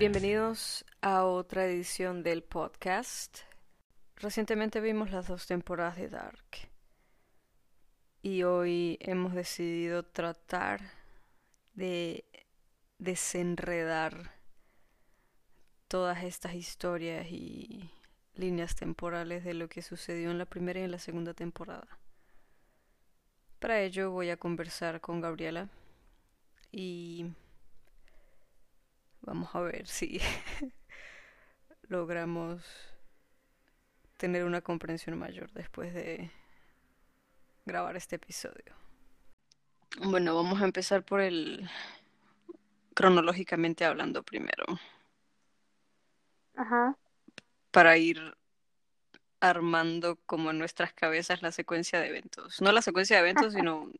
[0.00, 3.40] Bienvenidos a otra edición del podcast.
[4.16, 6.70] Recientemente vimos las dos temporadas de Dark
[8.22, 10.80] y hoy hemos decidido tratar
[11.74, 12.24] de
[12.96, 14.32] desenredar
[15.86, 17.90] todas estas historias y
[18.32, 21.98] líneas temporales de lo que sucedió en la primera y en la segunda temporada.
[23.58, 25.68] Para ello voy a conversar con Gabriela
[26.72, 27.26] y
[29.22, 30.20] vamos a ver si
[31.88, 32.62] logramos
[34.16, 36.30] tener una comprensión mayor después de
[37.64, 38.74] grabar este episodio.
[40.04, 41.68] Bueno, vamos a empezar por el
[42.94, 44.64] cronológicamente hablando primero.
[46.54, 46.96] Ajá.
[47.70, 48.36] Para ir
[49.40, 52.60] armando como en nuestras cabezas la secuencia de eventos.
[52.60, 53.90] No la secuencia de eventos, sino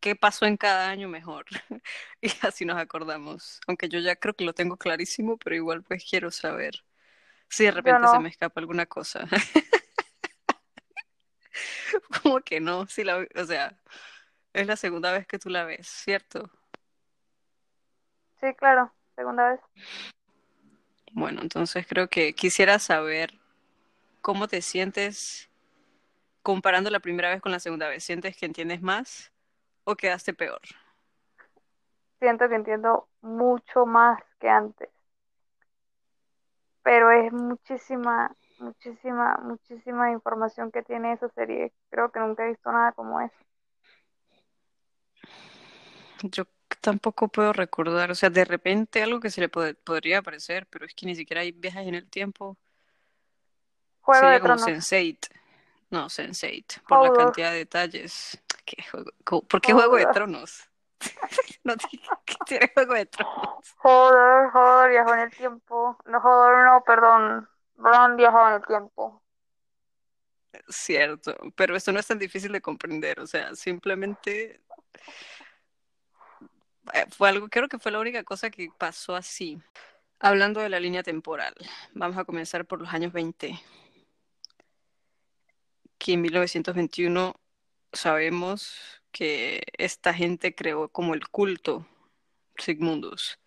[0.00, 1.46] qué pasó en cada año mejor.
[2.20, 3.60] y así nos acordamos.
[3.66, 6.84] Aunque yo ya creo que lo tengo clarísimo, pero igual pues quiero saber
[7.48, 8.12] si de repente no.
[8.12, 9.26] se me escapa alguna cosa.
[12.22, 13.76] como que no, si la, o sea,
[14.52, 16.50] es la segunda vez que tú la ves, ¿cierto?
[18.40, 19.60] Sí, claro, segunda vez.
[21.12, 23.38] Bueno, entonces creo que quisiera saber
[24.20, 25.50] cómo te sientes
[26.42, 28.04] comparando la primera vez con la segunda vez.
[28.04, 29.32] ¿Sientes que entiendes más
[29.84, 30.60] o quedaste peor?
[32.18, 34.88] Siento que entiendo mucho más que antes.
[36.82, 41.72] Pero es muchísima, muchísima, muchísima información que tiene esa serie.
[41.90, 43.36] Creo que nunca he visto nada como eso.
[46.22, 46.44] Yo
[46.80, 50.84] tampoco puedo recordar, o sea, de repente algo que se le pod- podría parecer, pero
[50.84, 52.56] es que ni siquiera hay viajes en el tiempo.
[54.02, 54.84] Juego Sería de como Tronos.
[54.84, 55.28] Sense8.
[55.90, 58.40] No, Sense8, por la cantidad de detalles.
[58.70, 59.10] ¿Qué juego?
[59.24, 60.06] co- ¿Por qué Juego de.
[60.06, 60.62] Tronos?
[61.64, 63.74] No tiene, ¿qué tiene Juego de Tronos?
[63.82, 65.98] Hodor, Hodor viajó en el tiempo.
[66.06, 67.48] No, Hodor no, perdón.
[67.74, 69.22] Bran viajó en el tiempo.
[70.68, 74.60] Cierto, pero esto no es tan difícil de comprender, o sea, simplemente
[76.92, 79.60] eh, fue algo, creo que fue la única cosa que pasó así.
[80.18, 81.54] Hablando de la línea temporal,
[81.94, 83.58] vamos a comenzar por los años 20,
[85.98, 87.34] que en 1921
[87.92, 91.86] sabemos que esta gente creó como el culto
[92.56, 93.38] Sigmundus.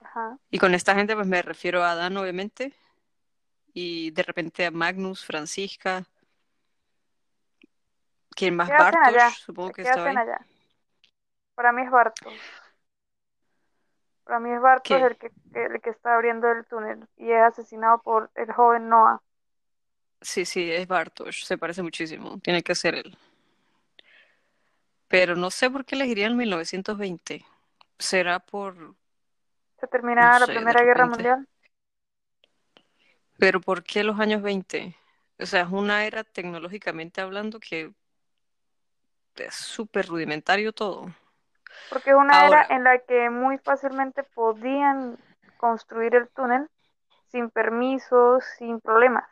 [0.00, 0.38] Ajá.
[0.50, 2.72] Y con esta gente pues me refiero a Adán, obviamente,
[3.72, 6.04] y de repente a Magnus, Francisca,
[8.30, 8.68] ¿quién más?
[8.68, 10.16] Bartosz, supongo que ¿Qué estaba ahí.
[10.16, 10.46] allá?
[11.54, 12.34] Para mí es Bartos.
[14.24, 18.00] Para mí es Bartos el que, el que está abriendo el túnel y es asesinado
[18.02, 19.20] por el joven Noah.
[20.20, 23.16] Sí, sí, es Bartosz, se parece muchísimo, tiene que ser él.
[25.08, 27.44] Pero no sé por qué elegirían 1920.
[27.98, 31.06] ¿Será por, Se no termina la sé, Primera Guerra?
[31.06, 31.48] Mundial.
[33.38, 34.94] Pero por qué los años 20?
[35.40, 37.92] O sea, es una era tecnológicamente hablando que
[39.36, 41.06] es súper rudimentario todo.
[41.88, 45.16] Porque es una era en la que muy fácilmente podían
[45.56, 46.68] construir el túnel
[47.30, 49.24] sin permisos, sin problemas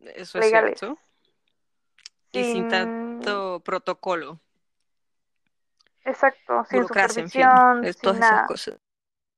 [0.00, 0.98] eso es cierto.
[2.32, 4.38] Y sin sin, tanto protocolo,
[6.08, 8.42] exacto, sin burocracia, en fin, supervisión, sin todas esas nada.
[8.42, 8.78] cosas.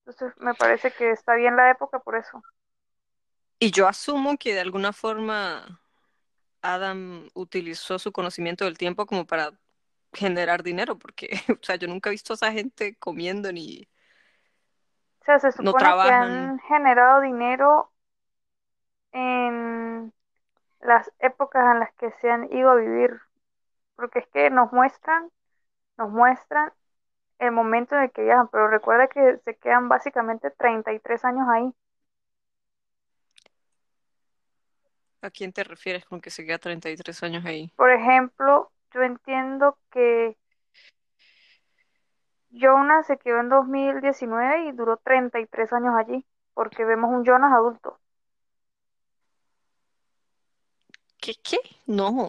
[0.07, 2.43] Entonces me parece que está bien la época por eso.
[3.59, 5.83] Y yo asumo que de alguna forma
[6.63, 9.53] Adam utilizó su conocimiento del tiempo como para
[10.15, 11.31] generar dinero, porque,
[11.63, 13.89] o sea, yo nunca he visto a esa gente comiendo ni
[15.23, 16.11] O sea, se no supone que trabajan.
[16.11, 17.91] han generado dinero
[19.13, 20.13] en
[20.81, 23.21] las épocas en las que se han ido a vivir,
[23.97, 25.31] porque es que nos muestran,
[26.01, 26.73] nos muestran
[27.39, 31.73] el momento en el que viajan, pero recuerda que se quedan básicamente 33 años ahí.
[35.23, 37.71] ¿A quién te refieres con que se queda 33 años ahí?
[37.77, 40.37] Por ejemplo, yo entiendo que
[42.51, 46.25] Jonas se quedó en 2019 y duró 33 años allí,
[46.55, 47.99] porque vemos un Jonas adulto.
[51.21, 51.59] ¿Qué, qué?
[51.87, 52.29] No,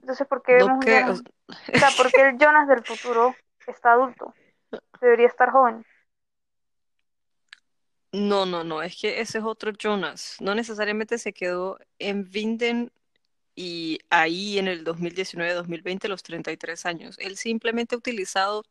[0.00, 1.22] Entonces, ¿por qué no vemos un que, Jonas?
[1.48, 3.34] O sea, ¿por qué el Jonas del futuro
[3.66, 4.34] está adulto?
[5.00, 5.84] Debería estar joven.
[8.12, 10.36] no, no, no, es que ese es otro Jonas.
[10.40, 12.92] No necesariamente se quedó en Vinden
[13.54, 17.18] y ahí en el 2019-2020 los 33 años.
[17.18, 18.64] Él simplemente ha utilizado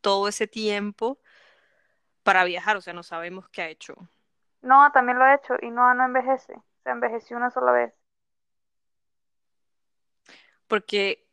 [0.00, 1.18] todo ese tiempo
[2.22, 3.94] para viajar, o sea, no sabemos qué ha hecho.
[4.62, 6.54] Noah también lo ha hecho y Noah no envejece.
[6.84, 7.94] Se envejeció una sola vez.
[10.68, 11.26] Porque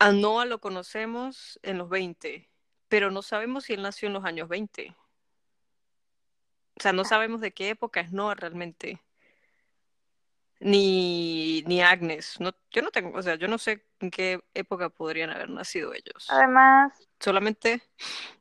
[0.00, 2.48] a Noah lo conocemos en los 20,
[2.88, 4.96] pero no sabemos si él nació en los años 20.
[6.78, 9.00] O sea, no sabemos de qué época es Noah realmente.
[10.58, 12.40] Ni, ni Agnes.
[12.40, 15.92] No, yo no tengo, o sea, yo no sé en qué época podrían haber nacido
[15.92, 16.28] ellos.
[16.30, 17.82] Además, Solamente,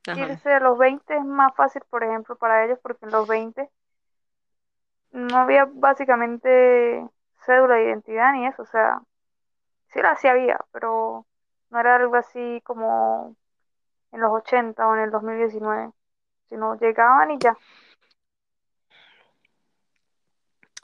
[0.08, 0.20] ajá.
[0.20, 3.70] irse a los 20 es más fácil, por ejemplo, para ellos, porque en los 20
[5.12, 7.06] no había básicamente
[7.46, 9.02] cédula de identidad ni eso, o sea,
[9.94, 11.26] sí la sí había, pero
[11.70, 13.36] no era algo así como
[14.12, 15.92] en los 80 o en el 2019,
[16.50, 17.58] sino llegaban y ya.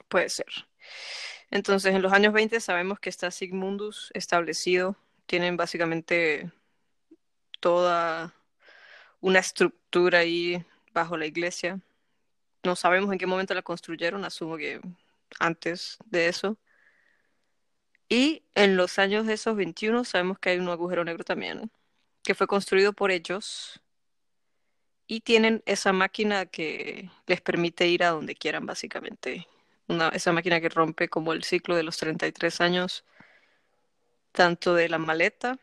[0.08, 0.46] Puede ser.
[1.50, 4.96] Entonces, en los años 20 sabemos que está Sigmundus establecido.
[5.26, 6.50] Tienen básicamente
[7.60, 8.32] toda
[9.20, 11.80] una estructura ahí bajo la iglesia.
[12.62, 14.80] No sabemos en qué momento la construyeron, asumo que
[15.38, 16.56] antes de eso.
[18.08, 21.70] Y en los años de esos 21 sabemos que hay un agujero negro también,
[22.22, 23.80] que fue construido por ellos.
[25.08, 29.46] Y tienen esa máquina que les permite ir a donde quieran, básicamente.
[29.88, 33.04] Una, esa máquina que rompe como el ciclo de los 33 años,
[34.32, 35.58] tanto de la maleta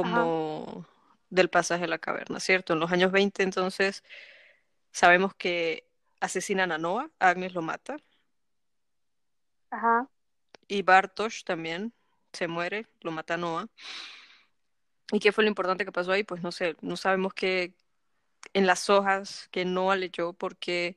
[0.00, 0.86] Ajá, como
[1.30, 2.74] del pasaje a la caverna, ¿cierto?
[2.74, 4.04] En los años 20 entonces
[4.92, 5.86] sabemos que
[6.20, 7.98] asesinan a Noah, Agnes lo mata,
[9.70, 10.08] ajá,
[10.68, 11.92] y Bartosz también
[12.32, 13.68] se muere, lo mata Noah.
[15.12, 16.24] ¿Y qué fue lo importante que pasó ahí?
[16.24, 17.74] Pues no sé, no sabemos qué
[18.54, 20.96] en las hojas que Noah leyó porque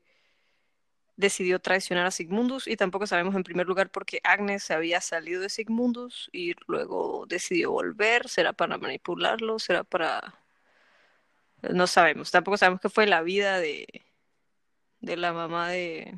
[1.16, 5.02] decidió traicionar a Sigmundus y tampoco sabemos en primer lugar por qué Agnes se había
[5.02, 10.36] salido de Sigmundus y luego decidió volver, será para manipularlo, será para...
[11.62, 13.86] No sabemos, tampoco sabemos qué fue la vida de,
[15.02, 16.18] de la mamá de,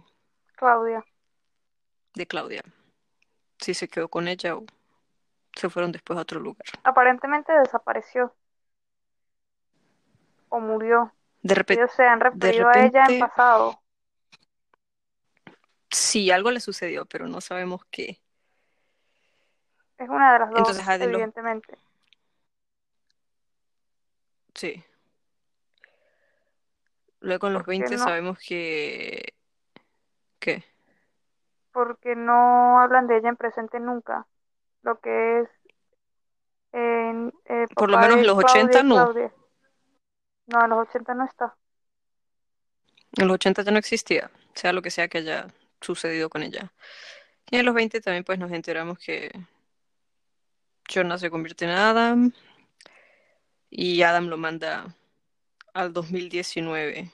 [0.55, 1.03] Claudia.
[2.13, 2.63] de Claudia,
[3.61, 4.65] si se quedó con ella o
[5.55, 6.65] se fueron después a otro lugar.
[6.83, 8.33] Aparentemente desapareció
[10.49, 11.11] o murió.
[11.43, 13.81] De repente, Ellos se han referido a ella en repente, pasado.
[15.89, 18.21] sí, algo le sucedió, pero no sabemos qué.
[19.97, 21.77] Es una de las dos, Entonces, evidentemente.
[24.55, 24.83] sí.
[27.21, 29.33] Luego en los Porque 20 no, sabemos que,
[30.39, 30.63] ¿qué?
[31.71, 34.27] Porque no hablan de ella en presente nunca.
[34.83, 35.49] Lo que es
[36.71, 38.95] en, eh, Por lo menos en los Claudia 80 y no.
[38.95, 39.33] Claudia.
[40.47, 41.55] No, en los 80 no está.
[43.17, 45.47] En los 80 ya no existía, sea lo que sea que haya
[45.81, 46.71] sucedido con ella.
[47.49, 49.31] Y en los 20 también pues nos enteramos que
[50.87, 52.31] Jonas se convierte en Adam
[53.69, 54.95] y Adam lo manda
[55.73, 57.11] al 2019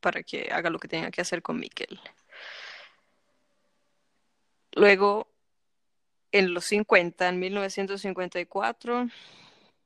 [0.00, 2.00] para que haga lo que tenga que hacer con Mikkel.
[4.78, 5.26] Luego,
[6.30, 9.08] en los 50, en 1954,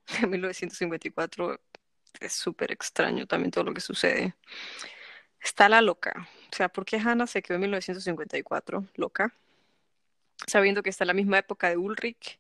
[0.23, 1.59] en 1954
[2.21, 4.35] es súper extraño también todo lo que sucede.
[5.41, 6.29] Está la loca.
[6.53, 9.35] O sea, ¿por qué Hannah se quedó en 1954 loca?
[10.47, 12.39] Sabiendo que está en la misma época de Ulrich,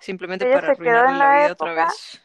[0.00, 2.22] simplemente para arruinarle en la la vida otra vez.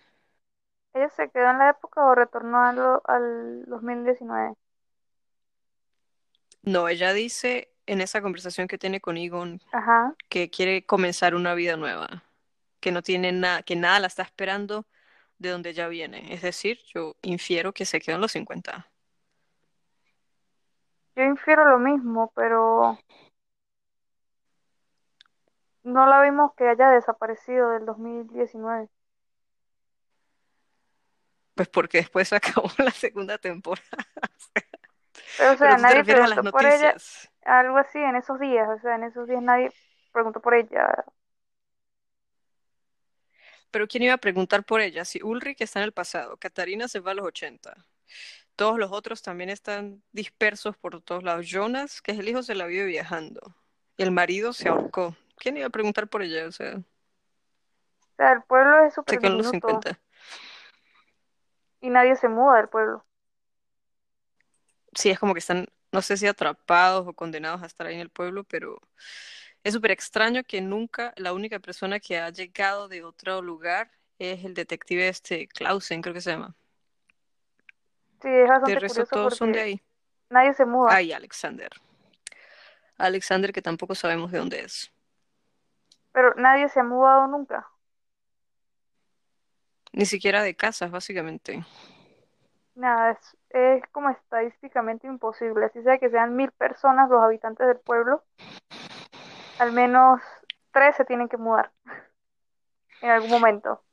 [0.93, 2.59] ella se quedó en la época o retornó
[3.05, 4.55] al 2019.
[6.63, 10.15] No, ella dice en esa conversación que tiene con Egon Ajá.
[10.29, 12.23] que quiere comenzar una vida nueva,
[12.79, 14.85] que no tiene nada, que nada la está esperando
[15.39, 16.33] de donde ella viene.
[16.33, 18.87] Es decir, yo infiero que se quedó en los 50.
[21.15, 22.97] Yo infiero lo mismo, pero
[25.83, 28.87] no la vimos que haya desaparecido del 2019.
[31.55, 33.87] Pues porque después se acabó la segunda temporada.
[35.39, 36.95] Pero, o sea, Pero nadie a preguntó por ella,
[37.45, 39.71] algo así en esos días, o sea, en esos días nadie
[40.11, 41.05] preguntó por ella.
[43.71, 45.05] Pero ¿quién iba a preguntar por ella?
[45.05, 47.73] Si Ulrich está en el pasado, Katarina se va a los 80.
[48.57, 51.47] Todos los otros también están dispersos por todos lados.
[51.47, 53.55] Jonas, que es el hijo, se la vive viajando.
[53.95, 55.15] Y el marido se ahorcó.
[55.37, 56.47] ¿Quién iba a preguntar por ella?
[56.47, 59.99] O sea, O sea, el pueblo es se súper en los diminuto 50.
[61.81, 63.05] y nadie se muda del pueblo.
[64.93, 68.01] Sí, es como que están, no sé si atrapados o condenados a estar ahí en
[68.01, 68.79] el pueblo, pero
[69.63, 74.43] es súper extraño que nunca la única persona que ha llegado de otro lugar es
[74.45, 76.55] el detective este, Clausen, creo que se llama.
[78.21, 79.81] Sí, es De bastante resto curioso todos son de ahí.
[80.29, 80.93] nadie se muda.
[80.93, 81.69] Ay, Alexander.
[82.97, 84.91] Alexander que tampoco sabemos de dónde es.
[86.11, 87.67] Pero nadie se ha mudado nunca.
[89.93, 91.63] Ni siquiera de casas, básicamente.
[92.79, 95.65] Nada, es, es como estadísticamente imposible.
[95.65, 98.23] Así sea que sean mil personas los habitantes del pueblo,
[99.57, 100.21] al menos
[100.71, 101.71] tres se tienen que mudar
[103.01, 103.83] en algún momento.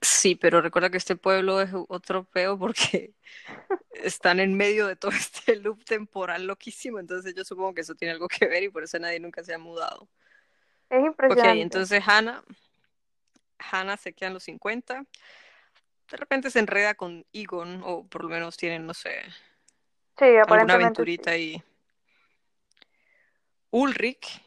[0.00, 3.14] Sí, pero recuerda que este pueblo es otro peo porque
[3.92, 8.12] están en medio de todo este loop temporal loquísimo, entonces yo supongo que eso tiene
[8.14, 10.08] algo que ver y por eso nadie nunca se ha mudado.
[10.90, 11.62] Es Ok, impresionante.
[11.62, 12.42] entonces Hannah,
[13.58, 15.04] Hannah se queda en los 50,
[16.10, 19.22] de repente se enreda con Egon, o por lo menos tienen, no sé,
[20.18, 21.12] Sí, alguna aparentemente sí.
[21.14, 21.62] aventurita ahí.
[23.70, 24.42] Ulrich,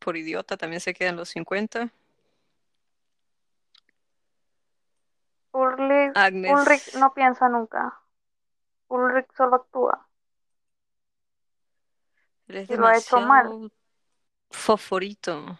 [0.00, 1.92] por idiota, también se queda en los 50.
[5.52, 6.16] Ulrich,
[6.46, 8.00] Ulrich Agnes, no piensa nunca.
[8.88, 10.08] Ulrich solo actúa.
[12.48, 13.70] él es Y lo ha hecho mal.
[14.50, 15.58] fosforito,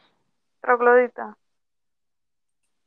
[0.61, 1.37] Troglodita.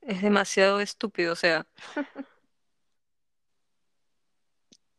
[0.01, 1.65] es demasiado estúpido, o sea,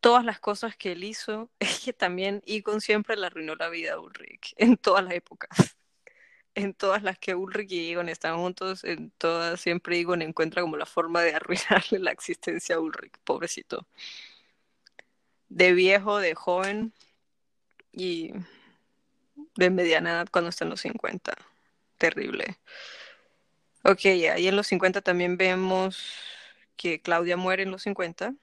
[0.06, 3.94] todas las cosas que él hizo, es que también Egon siempre le arruinó la vida
[3.94, 5.50] a Ulrich, en todas las épocas.
[6.58, 10.78] En todas las que Ulrich y Egon están juntos, en todas siempre Egon encuentra como
[10.78, 13.86] la forma de arruinarle la existencia a Ulrich, pobrecito.
[15.50, 16.94] De viejo, de joven
[17.92, 18.32] y
[19.56, 21.34] de mediana edad cuando está en los 50.
[21.98, 22.56] Terrible.
[23.84, 26.02] Ok, ahí en los 50 también vemos
[26.78, 28.34] que Claudia muere en los 50,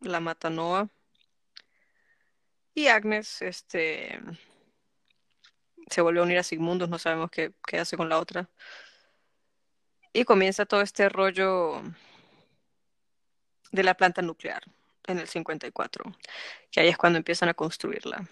[0.00, 0.88] La mata Noah.
[2.74, 4.20] Y Agnes, este,
[5.88, 8.50] se vuelve a unir a Sigmundus, no sabemos qué, qué hace con la otra.
[10.12, 11.82] Y comienza todo este rollo
[13.72, 14.62] de la planta nuclear
[15.06, 16.04] en el 54,
[16.70, 18.28] que ahí es cuando empiezan a construirla.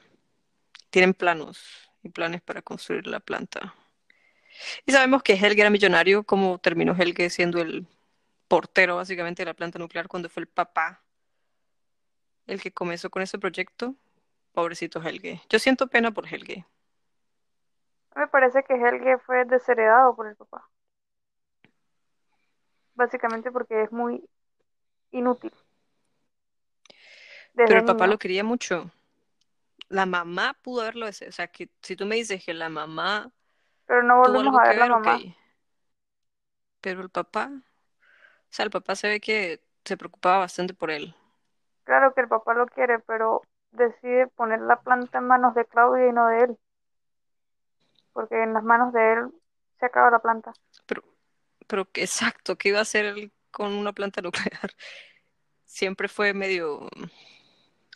[0.90, 3.74] Tienen planos y planes para construir la planta.
[4.84, 7.86] Y sabemos que Helge era millonario, como terminó Helge siendo el
[8.48, 11.03] portero básicamente de la planta nuclear cuando fue el papá
[12.46, 13.94] el que comenzó con ese proyecto.
[14.52, 15.40] Pobrecito Helge.
[15.48, 16.64] Yo siento pena por Helge.
[18.14, 20.68] Me parece que Helge fue desheredado por el papá.
[22.94, 24.24] Básicamente porque es muy
[25.10, 25.52] inútil.
[27.54, 28.90] Pero el papá lo quería mucho.
[29.88, 33.32] La mamá pudo haberlo, o sea, que si tú me dices que la mamá
[33.86, 35.18] Pero no volvemos a ver la ver, mamá.
[36.80, 41.14] Pero el papá, o sea, el papá se ve que se preocupaba bastante por él.
[41.84, 46.08] Claro que el papá lo quiere, pero decide poner la planta en manos de Claudia
[46.08, 46.58] y no de él.
[48.12, 49.30] Porque en las manos de él
[49.78, 50.52] se acaba la planta.
[50.86, 51.02] Pero,
[51.66, 54.70] pero exacto, ¿qué iba a hacer él con una planta nuclear?
[55.64, 56.88] Siempre fue medio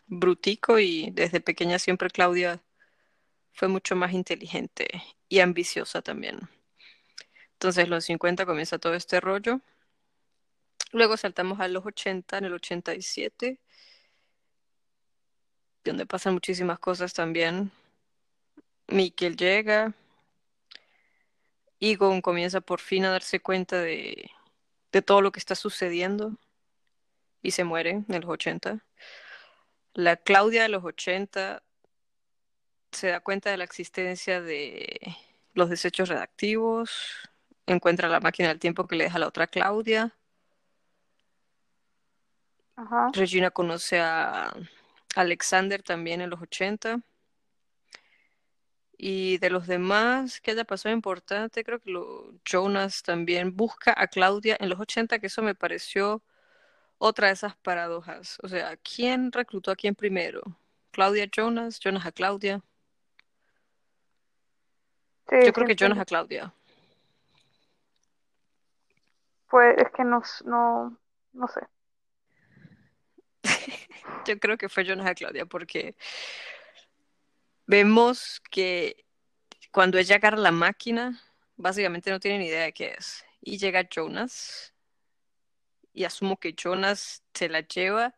[0.09, 2.63] brutico y desde pequeña siempre Claudia
[3.53, 4.89] fue mucho más inteligente
[5.29, 6.49] y ambiciosa también.
[7.53, 9.61] Entonces, los 50 comienza todo este rollo.
[10.93, 13.61] Luego saltamos a los 80, en el 87,
[15.89, 17.71] donde pasan muchísimas cosas también.
[18.89, 19.95] Mikkel llega,
[21.81, 24.31] Egon comienza por fin a darse cuenta de,
[24.93, 26.37] de todo lo que está sucediendo
[27.43, 28.85] y se muere en los 80.
[29.95, 31.63] La Claudia de los 80
[32.93, 35.17] se da cuenta de la existencia de
[35.55, 37.31] los desechos redactivos,
[37.67, 40.15] encuentra la máquina del tiempo que le deja la otra Claudia.
[42.77, 43.11] Ajá.
[43.13, 44.55] Regina conoce a
[45.17, 47.01] Alexander también en los 80.
[48.97, 54.09] Y de los demás que haya pasado importante, creo que lo, Jonas también busca a
[54.09, 56.23] Claudia en los 80, que eso me pareció
[56.99, 58.39] otra de esas paradojas.
[58.43, 60.43] O sea, ¿quién reclutó a quién primero?
[60.91, 61.79] ¿Claudia a Jonas?
[61.79, 62.61] ¿Jonas a Claudia?
[65.29, 66.53] Sí, Yo creo que Jonas a Claudia.
[69.49, 70.97] fue, es que no, no,
[71.33, 71.61] no sé.
[74.27, 75.95] Yo creo que fue Jonas a Claudia porque
[77.67, 79.05] vemos que
[79.71, 81.21] cuando ella agarra la máquina,
[81.57, 83.25] básicamente no tiene idea de qué es.
[83.41, 84.75] Y llega Jonas
[85.93, 88.15] y asumo que Jonas se la lleva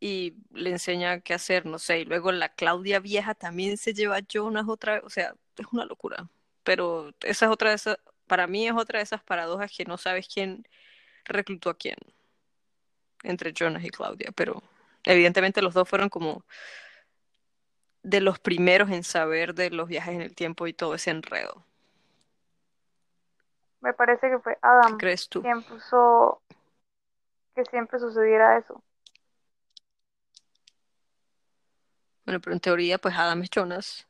[0.00, 2.00] y le enseña qué hacer, no sé.
[2.00, 5.66] Y luego la Claudia vieja también se lleva a Jonas otra vez, o sea, es
[5.72, 6.28] una locura.
[6.64, 9.96] Pero esa es otra de esas, para mí es otra de esas paradojas que no
[9.98, 10.66] sabes quién
[11.24, 11.96] reclutó a quién
[13.22, 14.62] entre Jonas y Claudia, pero
[15.04, 16.44] evidentemente los dos fueron como
[18.02, 21.64] de los primeros en saber de los viajes en el tiempo y todo ese enredo.
[23.80, 25.42] Me parece que fue ¿Qué Adam crees tú?
[25.42, 26.42] quien puso
[27.54, 28.82] que siempre sucediera eso.
[32.24, 34.06] Bueno, pero en teoría, pues Adam es Jonas,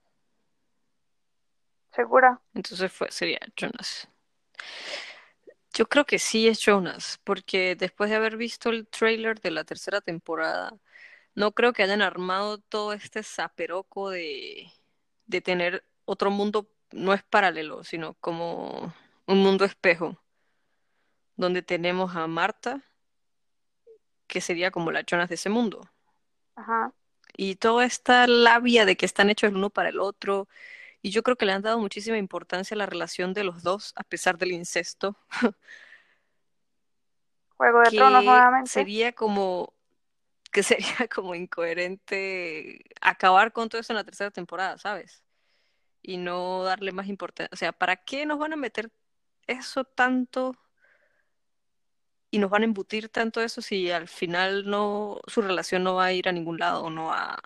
[1.95, 2.41] ¿Segura?
[2.55, 4.09] entonces fue, sería Jonas.
[5.77, 9.65] Yo creo que sí es Jonas, porque después de haber visto el trailer de la
[9.65, 10.79] tercera temporada,
[11.35, 14.73] no creo que hayan armado todo este zaperoco de,
[15.27, 18.95] de tener otro mundo, no es paralelo, sino como
[19.27, 20.19] un mundo espejo.
[21.37, 22.83] donde tenemos a Marta,
[24.29, 25.89] que sería como la Jonas de ese mundo.
[26.55, 26.93] Ajá.
[27.37, 30.49] Y toda esta labia de que están hechos el uno para el otro.
[31.07, 33.93] Y yo creo que le han dado muchísima importancia a la relación de los dos,
[33.95, 35.17] a pesar del incesto.
[37.57, 38.69] Juego de que Tronos nuevamente.
[38.69, 39.73] sería como
[40.51, 45.23] que sería como incoherente acabar con todo eso en la tercera temporada, ¿sabes?
[46.03, 47.51] Y no darle más importancia.
[47.53, 48.91] O sea, ¿para qué nos van a meter
[49.47, 50.57] eso tanto
[52.33, 56.07] y nos van a embutir tanto eso si al final no su relación no va
[56.07, 57.39] a ir a ningún lado o no va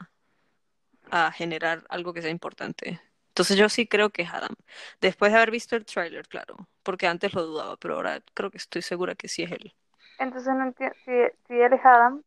[1.10, 3.02] a generar algo que sea importante?
[3.30, 4.54] Entonces yo sí creo que es Adam.
[5.00, 8.58] Después de haber visto el tráiler, claro, porque antes lo dudaba, pero ahora creo que
[8.58, 9.72] estoy segura que sí es él.
[10.18, 11.12] Entonces no entiendo, si,
[11.46, 12.22] si él es Adam,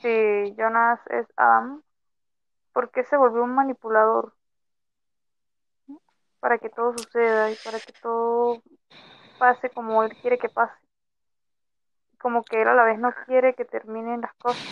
[0.00, 1.82] si Jonas es Adam,
[2.72, 4.34] ¿por qué se volvió un manipulador?
[6.40, 8.62] Para que todo suceda y para que todo
[9.38, 10.74] pase como él quiere que pase.
[12.18, 14.66] Como que él a la vez no quiere que terminen las cosas.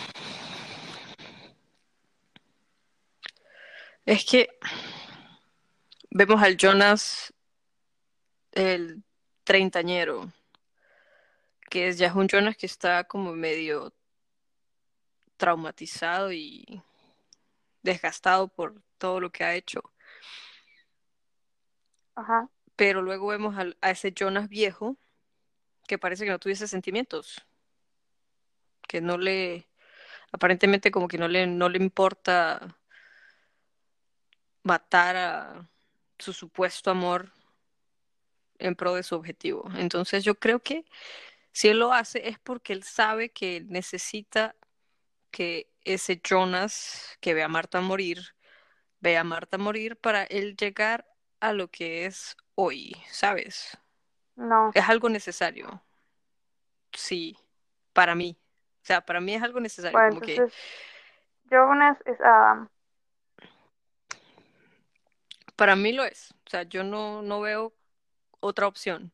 [4.05, 4.49] Es que
[6.15, 7.33] vemos al Jonas,
[8.53, 9.03] el
[9.43, 10.31] treintañero,
[11.69, 13.93] que es ya es un Jonas que está como medio
[15.35, 16.81] traumatizado y
[17.83, 19.81] desgastado por todo lo que ha hecho.
[22.15, 22.49] Ajá.
[22.77, 24.95] Pero luego vemos a ese Jonas viejo
[25.85, 27.45] que parece que no tuviese sentimientos,
[28.87, 29.67] que no le,
[30.31, 32.77] aparentemente como que no le, no le importa
[34.63, 35.69] matar a
[36.19, 37.31] su supuesto amor
[38.57, 39.69] en pro de su objetivo.
[39.75, 40.85] Entonces yo creo que
[41.51, 44.55] si él lo hace es porque él sabe que necesita
[45.31, 48.19] que ese Jonas que ve a Marta morir,
[48.99, 51.05] ve a Marta morir para él llegar
[51.39, 53.77] a lo que es hoy, ¿sabes?
[54.35, 54.71] No.
[54.73, 55.81] Es algo necesario.
[56.91, 57.37] Sí,
[57.93, 58.37] para mí.
[58.81, 60.57] O sea, para mí es algo necesario, Bueno, como que entonces
[61.49, 62.69] Jonas es Adam.
[65.55, 66.33] Para mí lo es.
[66.45, 67.73] O sea, yo no, no veo
[68.39, 69.11] otra opción.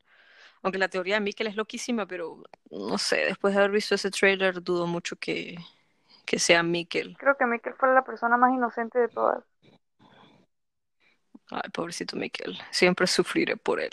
[0.64, 4.12] Aunque la teoría de Mikkel es loquísima, pero no sé, después de haber visto ese
[4.12, 5.58] trailer, dudo mucho que,
[6.26, 7.18] que sea Mikkel.
[7.18, 9.44] Creo que Mikkel fue la persona más inocente de todas.
[11.50, 13.92] Ay, pobrecito Mikkel, siempre sufriré por él.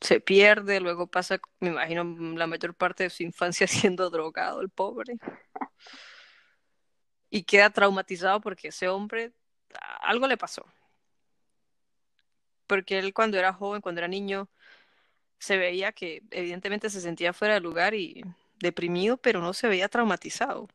[0.00, 2.04] Se pierde, luego pasa, me imagino,
[2.36, 5.14] la mayor parte de su infancia siendo drogado, el pobre.
[7.28, 9.32] Y queda traumatizado porque ese hombre,
[10.00, 10.64] algo le pasó.
[12.66, 14.48] Porque él cuando era joven, cuando era niño,
[15.38, 18.24] se veía que evidentemente se sentía fuera de lugar y
[18.58, 20.68] deprimido, pero no se veía traumatizado.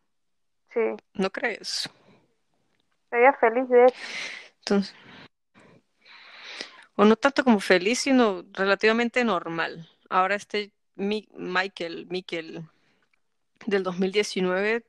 [0.74, 0.80] Sí.
[1.14, 1.90] ¿No crees?
[3.10, 3.96] Se veía feliz, de hecho.
[4.60, 4.96] Entonces,
[6.96, 9.90] o no tanto como feliz, sino relativamente normal.
[10.10, 12.64] Ahora este Mi- Michael, Michael
[13.66, 14.86] del 2019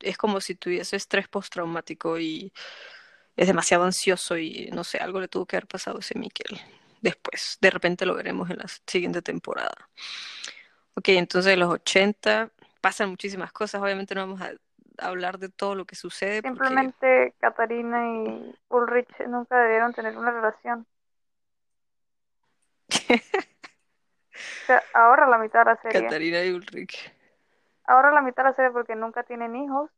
[0.00, 2.52] es como si tuviese estrés postraumático y
[3.36, 6.60] es demasiado ansioso y no sé, algo le tuvo que haber pasado a ese Michael
[7.00, 7.58] después.
[7.60, 9.88] De repente lo veremos en la siguiente temporada.
[10.94, 13.82] Ok, entonces en los 80 pasan muchísimas cosas.
[13.82, 14.52] Obviamente no vamos a
[14.98, 20.86] hablar de todo lo que sucede Simplemente Katarina y Ulrich nunca debieron tener una relación.
[24.34, 26.02] O sea, ahora la mitad de la serie.
[26.02, 27.12] Catarina y Ulrich.
[27.84, 29.90] Ahora la mitad de la serie porque nunca tienen hijos,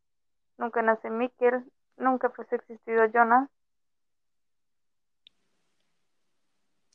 [0.59, 1.65] nunca nace Mikkel,
[1.97, 3.49] nunca fuese existido Jonas.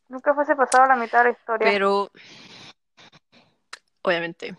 [0.10, 1.68] Nunca fuese pasado la mitad de la historia.
[1.68, 2.10] Pero
[4.02, 4.58] obviamente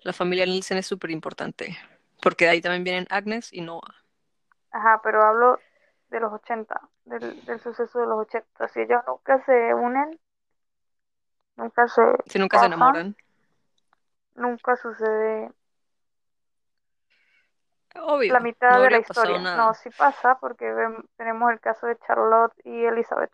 [0.00, 1.78] la familia Nielsen es súper importante
[2.20, 3.94] porque de ahí también vienen Agnes y Noah.
[4.70, 5.58] Ajá, pero hablo
[6.08, 8.68] de los 80, del, del suceso de los 80.
[8.68, 10.18] Si ellos nunca se unen,
[11.56, 13.16] nunca se Si nunca se enamoran.
[14.34, 15.50] nunca sucede
[17.96, 19.38] Obvio, la mitad no de la historia.
[19.38, 19.56] nada.
[19.56, 20.66] No, sí pasa porque
[21.16, 23.30] tenemos el caso de Charlotte y Elizabeth.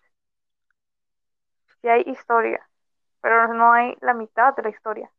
[1.80, 2.68] Sí hay historia,
[3.20, 5.10] pero no hay la mitad de la historia.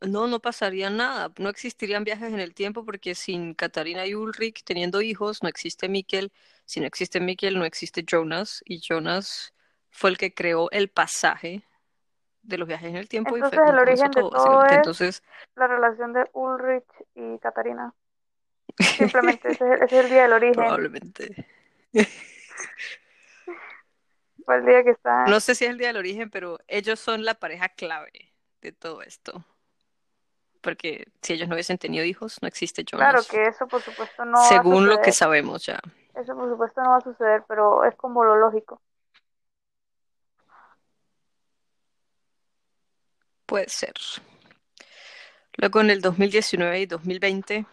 [0.00, 1.32] No, no pasaría nada.
[1.38, 5.88] No existirían viajes en el tiempo porque sin Katarina y Ulrich teniendo hijos no existe
[5.88, 6.32] Mikkel.
[6.66, 8.62] Si no existe Mikkel, no existe Jonas.
[8.66, 9.54] Y Jonas
[9.90, 11.62] fue el que creó el pasaje
[12.44, 15.22] de los viajes en el tiempo y Entonces el origen de todo, es Entonces,
[15.56, 17.94] la relación de Ulrich y Katarina.
[18.78, 20.54] Simplemente ese, es- ese es el día del origen.
[20.54, 21.46] probablemente.
[24.44, 25.24] Fue el día que está.
[25.26, 28.72] No sé si es el día del origen, pero ellos son la pareja clave de
[28.72, 29.44] todo esto.
[30.60, 33.28] Porque si ellos no hubiesen tenido hijos, no existe Claro Jonas.
[33.28, 35.78] que eso por supuesto no va a Según lo que sabemos ya.
[36.14, 38.80] Eso por supuesto no va a suceder, pero es como lo lógico.
[43.46, 43.94] Puede ser.
[45.56, 47.66] Luego en el 2019 y 2020,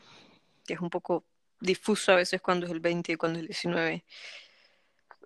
[0.66, 1.26] que es un poco
[1.60, 4.04] difuso a veces cuando es el 20 y cuando es el 19,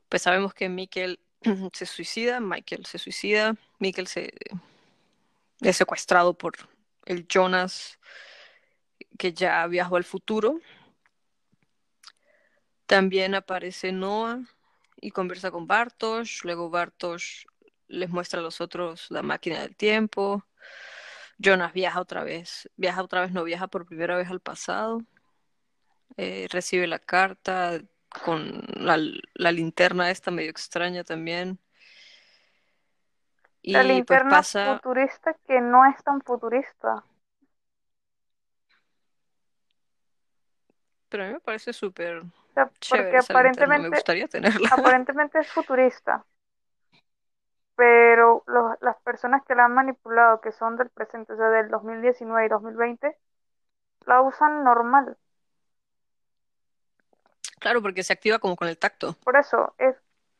[0.09, 1.19] pues sabemos que Mikkel
[1.73, 4.33] se suicida, Michael se suicida, Mikkel se
[5.61, 6.53] es secuestrado por
[7.05, 7.99] el Jonas
[9.17, 10.59] que ya viajó al futuro.
[12.85, 14.41] También aparece Noah
[15.01, 16.43] y conversa con Bartosz.
[16.43, 17.45] Luego Bartosz
[17.87, 20.43] les muestra a los otros la máquina del tiempo.
[21.37, 25.01] Jonas viaja otra vez, viaja otra vez, no viaja por primera vez al pasado.
[26.17, 27.81] Eh, recibe la carta
[28.23, 28.97] con la,
[29.33, 31.59] la, linterna esta medio extraña también.
[33.61, 34.75] Y la pues linterna pues pasa...
[34.75, 37.03] futurista que no es tan futurista.
[41.09, 44.69] Pero a mí me parece súper o sea, porque aparentemente, me gustaría tenerla.
[44.71, 46.25] Aparentemente es futurista.
[47.75, 51.69] Pero los, las personas que la han manipulado, que son del presente, o sea, del
[51.69, 53.17] 2019 y 2020,
[54.05, 55.17] la usan normal.
[57.59, 59.15] Claro, porque se activa como con el tacto.
[59.23, 59.95] Por eso es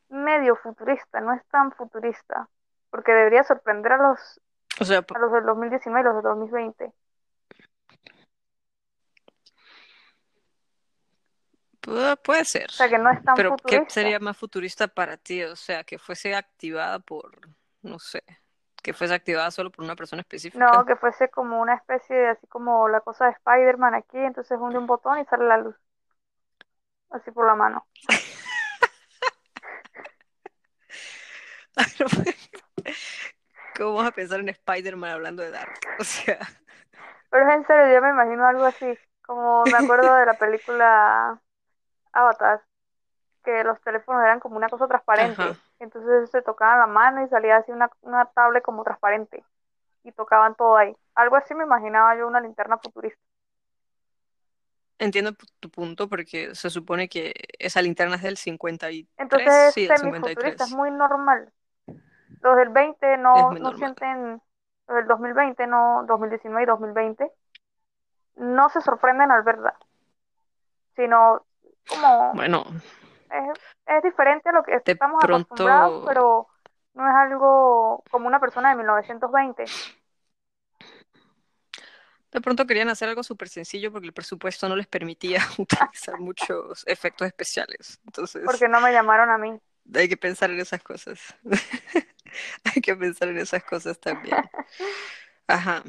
[0.10, 2.48] medio futurista, no es tan futurista.
[2.90, 4.40] Porque debería sorprender a los,
[4.80, 6.94] o sea, a los del 2019 y los del 2020.
[11.86, 12.70] Puede ser.
[12.70, 13.84] O sea, que no es tan Pero futurista.
[13.86, 15.44] ¿qué sería más futurista para ti?
[15.44, 17.32] O sea, que fuese activada por,
[17.84, 18.24] no sé,
[18.82, 20.66] que fuese activada solo por una persona específica.
[20.66, 24.58] No, que fuese como una especie de, así como la cosa de Spider-Man aquí, entonces
[24.60, 25.76] hunde un botón y sale la luz.
[27.12, 27.86] Así por la mano.
[33.78, 35.80] ¿Cómo vas a pensar en Spider-Man hablando de Dark?
[36.00, 36.40] O sea.
[37.30, 38.98] Pero es en serio, yo me imagino algo así.
[39.22, 41.40] Como me acuerdo de la película
[42.16, 42.64] Avatar,
[43.44, 45.42] que los teléfonos eran como una cosa transparente.
[45.42, 45.60] Ajá.
[45.80, 49.44] Entonces se tocaban la mano y salía así una, una tablet como transparente.
[50.04, 50.96] Y tocaban todo ahí.
[51.14, 53.20] Algo así me imaginaba yo una linterna futurista.
[54.98, 59.06] Entiendo tu punto porque se supone que esa linterna es del 53.
[59.18, 60.62] Entonces sí, es del semifuturista, 53.
[60.62, 61.52] es muy normal.
[62.42, 64.42] Los del 20 no, no sienten,
[64.88, 67.32] los del 2020, no, 2019 y 2020,
[68.38, 69.76] no se sorprenden al verla,
[70.96, 71.46] sino
[71.88, 72.66] como Bueno,
[73.30, 76.48] es, es diferente a lo que de estamos acostumbrados, pronto, pero
[76.94, 79.66] no es algo como una persona de 1920,
[82.36, 86.84] de pronto querían hacer algo súper sencillo porque el presupuesto no les permitía utilizar muchos
[86.86, 88.02] efectos especiales.
[88.06, 89.58] Entonces, porque no me llamaron a mí.
[89.94, 91.34] hay que pensar en esas cosas.
[92.76, 94.36] Hay que pensar en esas cosas también.
[95.48, 95.84] Ajá.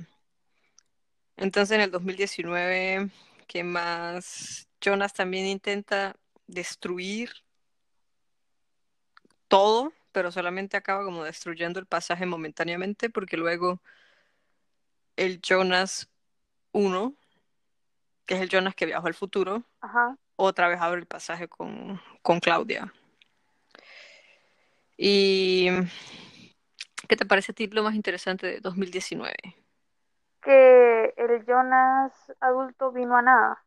[1.37, 3.11] Entonces en el 2019,
[3.49, 4.69] ¿qué más?
[4.87, 6.15] Jonas también intenta
[6.47, 7.33] destruir
[9.49, 13.83] todo, pero solamente acaba como destruyendo el pasaje momentáneamente porque luego
[15.17, 16.09] el Jonas
[16.71, 17.15] 1,
[18.27, 20.17] que es el Jonas que viajó al futuro, Ajá.
[20.37, 22.93] otra vez abre el pasaje con, con Claudia.
[24.97, 25.69] ¿Y
[27.09, 29.35] qué te parece a ti lo más interesante de 2019?
[30.43, 33.66] Que el Jonas adulto vino a nada,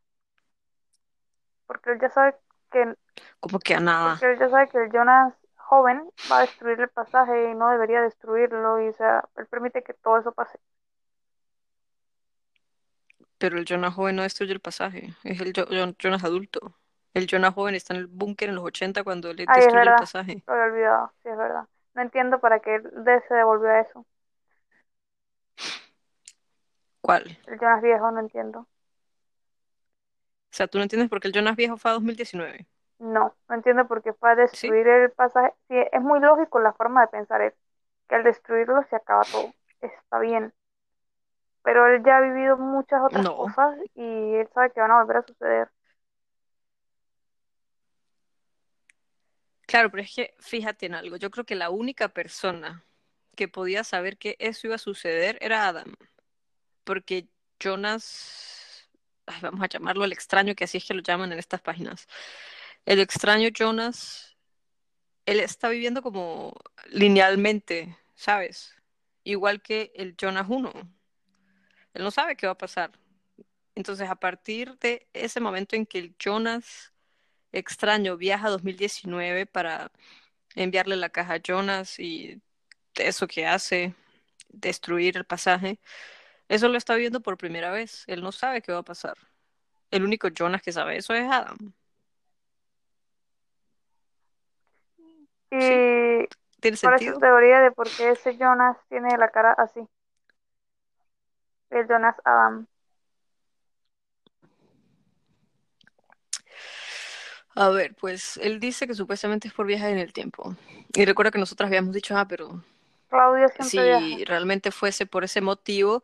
[1.70, 2.34] porque él ya sabe
[2.72, 2.96] que
[3.38, 4.14] Como que a nada.
[4.14, 7.70] Porque él ya sabe que el Jonas joven va a destruir el pasaje y no
[7.70, 10.58] debería destruirlo y o sea, él permite que todo eso pase.
[13.38, 16.74] Pero el Jonas joven no destruye el pasaje, es el Jo- Jo- Jonas adulto.
[17.14, 20.44] El Jonas joven está en el búnker en los 80 cuando le destruye el pasaje.
[20.46, 21.64] lo había olvidado, sí es verdad.
[21.94, 22.80] No entiendo para qué
[23.28, 24.06] se devolvió a eso.
[27.00, 27.38] ¿Cuál?
[27.46, 28.66] El Jonas viejo, no entiendo.
[30.52, 32.66] O sea, ¿tú no entiendes por qué el Jonas viejo fue a 2019?
[33.00, 34.68] No, no entiendo por qué fue a ¿Sí?
[34.68, 35.52] destruir el pasaje.
[35.68, 37.54] Sí, es muy lógico la forma de pensar es
[38.08, 39.54] que al destruirlo se acaba todo.
[39.80, 40.52] Está bien.
[41.62, 43.36] Pero él ya ha vivido muchas otras No.
[43.36, 45.70] cosas y él sabe que van a volver a suceder.
[49.66, 51.16] Claro, pero es que fíjate en algo.
[51.16, 52.84] Yo creo que la única persona
[53.36, 55.94] que podía saber que eso iba a suceder era Adam.
[56.84, 57.28] Porque
[57.60, 58.59] Jonas,
[59.42, 62.08] vamos a llamarlo el extraño, que así es que lo llaman en estas páginas.
[62.86, 64.36] El extraño Jonas,
[65.26, 66.54] él está viviendo como
[66.88, 68.74] linealmente, ¿sabes?
[69.24, 70.72] Igual que el Jonas 1.
[71.94, 72.92] Él no sabe qué va a pasar.
[73.74, 76.92] Entonces, a partir de ese momento en que el Jonas
[77.52, 79.90] extraño viaja a 2019 para
[80.54, 82.40] enviarle la caja a Jonas y
[82.94, 83.94] eso que hace,
[84.48, 85.78] destruir el pasaje,
[86.50, 88.02] eso lo está viendo por primera vez.
[88.08, 89.16] Él no sabe qué va a pasar.
[89.92, 91.56] El único Jonas que sabe eso es Adam.
[95.50, 96.28] Sí, Y
[96.60, 99.80] ¿tiene ¿cuál es tu teoría de por qué ese Jonas tiene la cara así?
[101.70, 102.66] El Jonas Adam.
[107.54, 110.56] A ver, pues él dice que supuestamente es por viaje en el tiempo.
[110.94, 112.64] Y recuerda que nosotras habíamos dicho, ah, pero
[113.08, 114.24] Claudia siempre si viaja.
[114.26, 116.02] realmente fuese por ese motivo,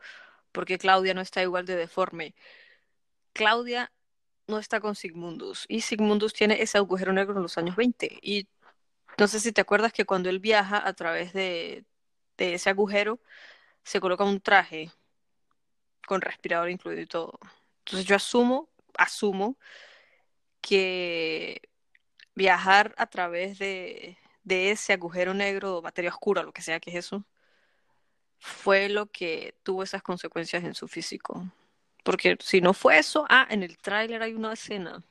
[0.57, 2.35] porque Claudia no está igual de deforme.
[3.35, 3.93] Claudia
[4.47, 8.49] no está con Sigmundus y Sigmundus tiene ese agujero negro en los años 20 y
[9.19, 11.85] no sé si te acuerdas que cuando él viaja a través de,
[12.39, 13.21] ese agujero
[13.85, 14.91] se coloca un traje
[16.07, 17.39] con respirador incluido y todo.
[17.81, 19.59] Entonces yo asumo, asumo
[20.63, 21.61] que
[22.35, 26.97] viajar a través de ese agujero negro o materia oscura, lo que sea que es
[26.97, 27.27] eso,
[28.39, 31.47] fue lo que tuvo esas consecuencias en su físico.
[32.05, 35.03] Porque si no fue eso, ah, en el tráiler hay una escena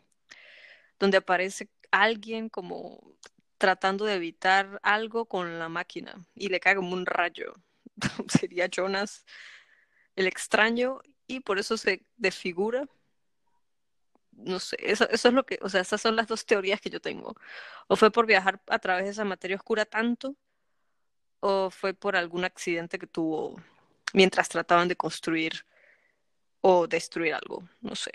[0.99, 3.01] donde aparece alguien como
[3.57, 7.53] tratando de evitar algo con la máquina y le cae como un rayo.
[8.29, 9.25] Sería Jonas
[10.15, 12.88] el extraño y por eso se desfigura.
[14.31, 16.89] No sé, eso, eso es lo que, o sea, esas son las dos teorías que
[16.89, 17.35] yo tengo.
[17.88, 20.35] O fue por viajar a través de esa materia oscura tanto,
[21.47, 23.55] o fue por algún accidente que tuvo
[24.13, 25.63] mientras trataban de construir
[26.62, 28.12] o destruir algo, no sé.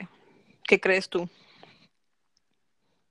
[0.66, 1.28] ¿Qué crees tú?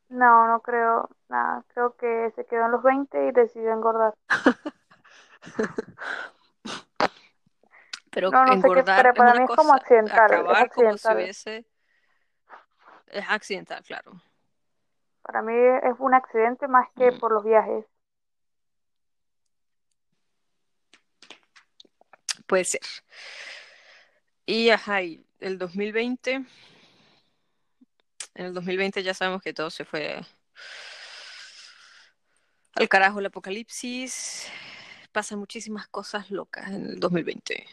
[0.10, 1.64] No, no creo nada.
[1.74, 4.14] Creo que se quedó en los 20 y decidió engordar.
[8.12, 10.72] Pero No, no sé qué, engordar pero es para una mí es como accidental, es
[10.72, 11.66] como si hubiese...
[13.08, 14.12] Es accidental, claro.
[15.22, 17.86] Para mí es un accidente más que Mm, por los viajes.
[22.50, 22.82] Puede ser.
[24.46, 26.46] Y ajá, y el 2020, en
[28.36, 30.20] el 2020 ya sabemos que todo se fue
[32.74, 34.48] al carajo el apocalipsis.
[35.12, 37.66] Pasan muchísimas cosas locas en el 2020.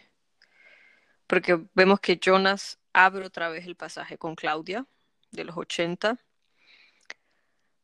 [1.26, 4.86] Porque vemos que Jonas abre otra vez el pasaje con Claudia
[5.32, 6.18] de los 80.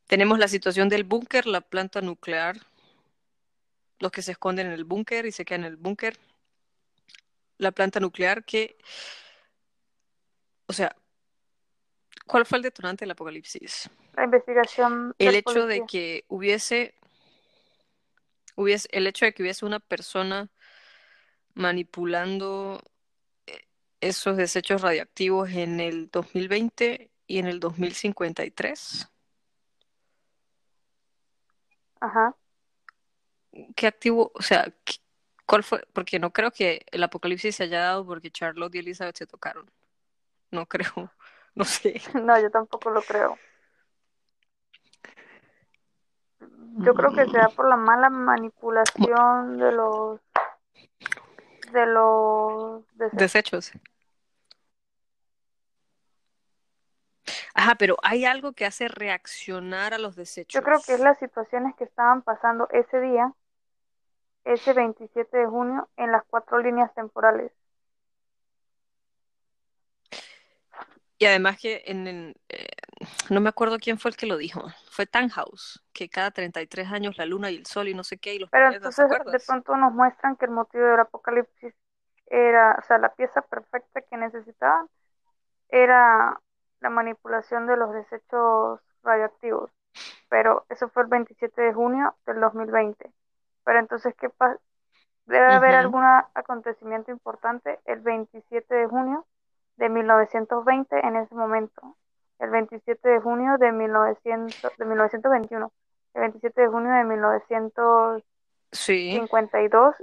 [0.07, 2.59] Tenemos la situación del búnker, la planta nuclear,
[3.98, 6.18] los que se esconden en el búnker y se quedan en el búnker.
[7.62, 8.77] La planta nuclear que,
[10.66, 10.96] o sea,
[12.27, 13.88] ¿cuál fue el detonante del apocalipsis?
[14.16, 16.96] La investigación El hecho de que hubiese,
[18.57, 20.51] hubiese, el hecho de que hubiese una persona
[21.55, 22.83] manipulando
[23.46, 23.68] eh,
[24.01, 29.09] esos desechos radiactivos en el 2020 y en el 2053.
[32.01, 32.35] Ajá.
[33.77, 34.96] ¿Qué activo, o sea, qué-
[35.46, 35.85] cuál fue?
[35.92, 39.70] Porque no creo que el apocalipsis se haya dado porque Charlotte y Elizabeth se tocaron.
[40.50, 41.11] No creo,
[41.55, 42.00] no sé.
[42.14, 43.38] No, yo tampoco lo creo.
[46.78, 50.20] Yo creo que sea por la mala manipulación de los
[51.70, 53.18] de los desechos.
[53.18, 53.72] Desechos.
[57.55, 60.55] Ajá, pero hay algo que hace reaccionar a los desechos.
[60.61, 63.33] Yo creo que es las situaciones que estaban pasando ese día,
[64.44, 67.52] ese 27 de junio, en las cuatro líneas temporales.
[71.18, 72.66] Y además que en, en, eh,
[73.31, 77.16] no me acuerdo quién fue el que lo dijo, fue Tannhaus, que cada 33 años
[77.16, 79.33] la luna y el sol y no sé qué y los Pero planetas, ¿te entonces
[79.33, 81.72] de pronto nos muestran que el motivo del apocalipsis
[82.26, 84.88] era, o sea, la pieza perfecta que necesitaban
[85.68, 86.40] era
[86.81, 89.70] la manipulación de los desechos radioactivos.
[90.28, 93.12] Pero eso fue el 27 de junio del 2020.
[93.64, 94.61] Pero entonces, ¿qué pasa?
[95.27, 99.27] Debe haber algún acontecimiento importante el 27 de junio
[99.77, 101.96] de 1920 en ese momento.
[102.38, 105.72] El 27 de junio de, 1900, de 1921.
[106.14, 108.22] El 27 de junio de 1952.
[108.72, 109.20] Sí,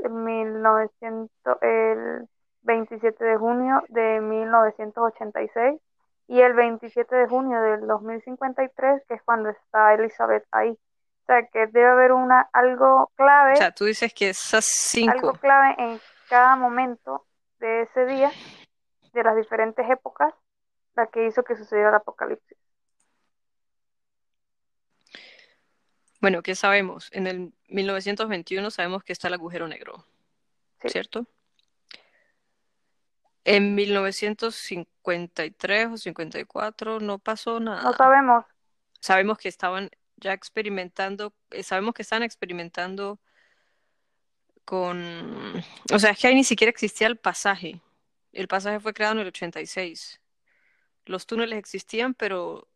[0.04, 2.28] El, 1900, el
[2.62, 5.82] 27 de junio de 1986.
[6.28, 10.78] Y el 27 de junio del 2053, que es cuando está Elizabeth ahí.
[11.30, 14.66] O sea, que debe haber una, algo clave o sea, tú dices que esas
[14.98, 17.28] algo cinco, clave en cada momento
[17.60, 18.32] de ese día,
[19.14, 20.34] de las diferentes épocas,
[20.96, 22.58] la que hizo que sucediera el apocalipsis.
[26.20, 27.10] bueno, ¿qué sabemos?
[27.12, 30.04] En el 1921 sabemos que está el agujero negro,
[30.82, 30.90] Sí.
[30.90, 31.28] ¿cierto?
[33.44, 37.84] En 1953 o 54 no pasó nada.
[37.84, 38.46] No sabemos,
[39.00, 43.20] Sabemos que estaban ya experimentando, eh, sabemos que están experimentando
[44.66, 47.82] con, o sea, es que ahí ni siquiera existía el pasaje.
[48.32, 50.22] El pasaje fue creado en el 86.
[51.06, 52.68] Los túneles existían, pero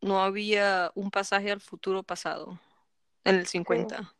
[0.00, 2.60] no había un pasaje al futuro pasado,
[3.24, 4.14] en el 50.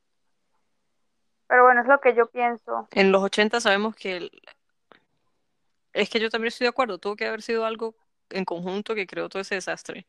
[1.47, 2.89] pero bueno, es lo que yo pienso.
[2.93, 4.43] En los 80 sabemos que el,
[5.93, 7.95] Es que yo también estoy de acuerdo, tuvo que haber sido algo
[8.31, 10.07] en conjunto que creó todo ese desastre.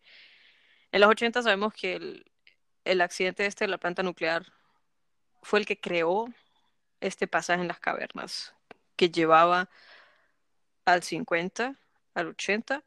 [0.92, 2.26] En los 80 sabemos que el,
[2.86, 4.46] el accidente este de la planta nuclear
[5.42, 6.28] fue el que creó
[7.02, 8.54] este pasaje en las cavernas,
[8.96, 9.70] que llevaba
[10.86, 11.76] al 50,
[12.14, 12.84] al 80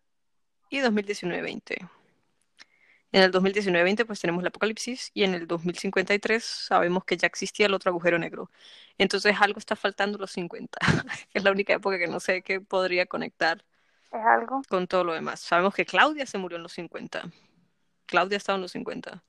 [0.70, 1.88] y 2019-20.
[3.12, 7.66] En el 2019-20 pues tenemos el apocalipsis y en el 2053 sabemos que ya existía
[7.66, 8.50] el otro agujero negro.
[8.98, 10.78] Entonces algo está faltando los 50,
[11.32, 13.64] que es la única época que no sé qué podría conectar
[14.12, 14.62] Es algo.
[14.68, 15.40] con todo lo demás.
[15.40, 17.30] Sabemos que Claudia se murió en los 50.
[18.06, 19.22] Claudia estaba en los 50.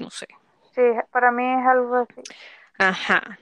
[0.00, 0.26] No sé.
[0.74, 2.20] Sí, para mí es algo así.
[2.78, 3.38] Ajá.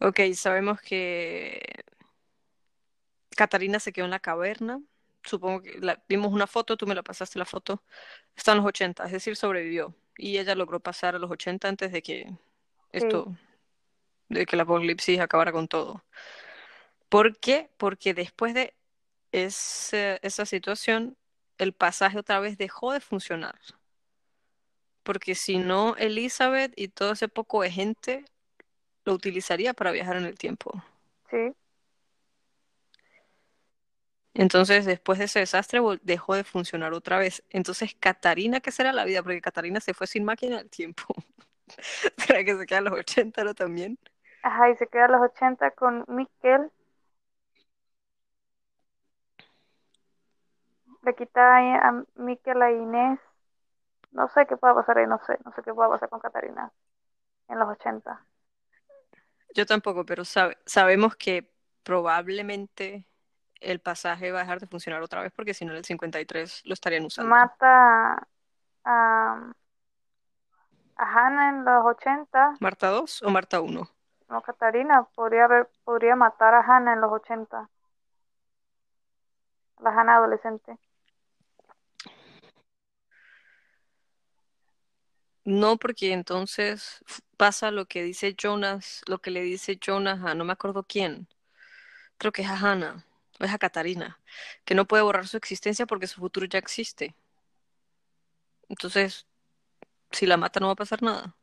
[0.00, 1.60] Ok, sabemos que
[3.36, 4.80] Catarina se quedó en la caverna.
[5.22, 7.82] Supongo que la, vimos una foto, tú me la pasaste la foto.
[8.36, 9.94] Está en los 80, es decir, sobrevivió.
[10.16, 12.30] Y ella logró pasar a los 80 antes de que
[12.92, 13.34] esto,
[14.28, 16.04] de que el apocalipsis acabara con todo.
[17.08, 17.70] ¿Por qué?
[17.76, 18.74] Porque después de
[19.32, 21.16] ese- esa situación,
[21.58, 23.58] el pasaje otra vez dejó de funcionar.
[25.02, 28.24] Porque si no, Elizabeth y todo ese poco de gente
[29.04, 30.82] lo utilizaría para viajar en el tiempo.
[31.30, 31.54] Sí,
[34.34, 37.44] Entonces, después de ese desastre, dejó de funcionar otra vez.
[37.50, 39.22] Entonces, Catarina, ¿qué será la vida?
[39.22, 41.04] Porque Catarina se fue sin máquina del tiempo.
[42.18, 43.98] ¿Será que se queda a los 80 no también?
[44.42, 46.70] ajá, y se queda a los 80 con Miquel.
[51.06, 51.42] Le quita
[51.88, 53.20] a Miquel a Inés.
[54.12, 56.72] No sé qué pueda pasar ahí, no sé, no sé qué pueda pasar con Catarina
[57.48, 58.26] en los 80.
[59.54, 61.50] Yo tampoco, pero sabe- sabemos que
[61.82, 63.06] probablemente
[63.60, 66.62] el pasaje va a dejar de funcionar otra vez porque si no en el 53
[66.64, 67.30] lo estarían usando.
[67.30, 67.74] Mata
[68.84, 69.54] a,
[70.96, 72.60] a Hannah en los 80.
[72.64, 73.82] ¿Marta 2 o Marta 1?
[74.28, 77.70] No, Catarina podría haber, podría matar a Hannah en los 80.
[79.78, 80.78] La Hannah adolescente.
[85.44, 87.04] No, porque entonces
[87.36, 91.28] pasa lo que dice Jonas, lo que le dice Jonas a no me acuerdo quién.
[92.18, 93.04] Creo que es a Hannah,
[93.40, 94.20] o es a Catarina,
[94.64, 97.14] que no puede borrar su existencia porque su futuro ya existe.
[98.68, 99.26] Entonces,
[100.12, 101.36] si la mata no va a pasar nada.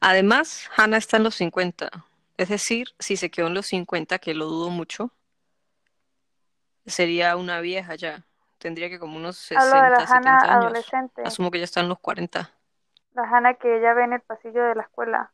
[0.00, 2.06] Además, Hannah está en los 50.
[2.38, 5.12] Es decir, si se quedó en los 50, que lo dudo mucho,
[6.86, 8.25] sería una vieja ya.
[8.58, 10.62] Tendría que como unos Hablo de la 60, 70 Hannah años.
[10.64, 11.22] adolescente.
[11.24, 12.52] Asumo que ya está en los 40.
[13.14, 15.32] La Hannah que ella ve en el pasillo de la escuela.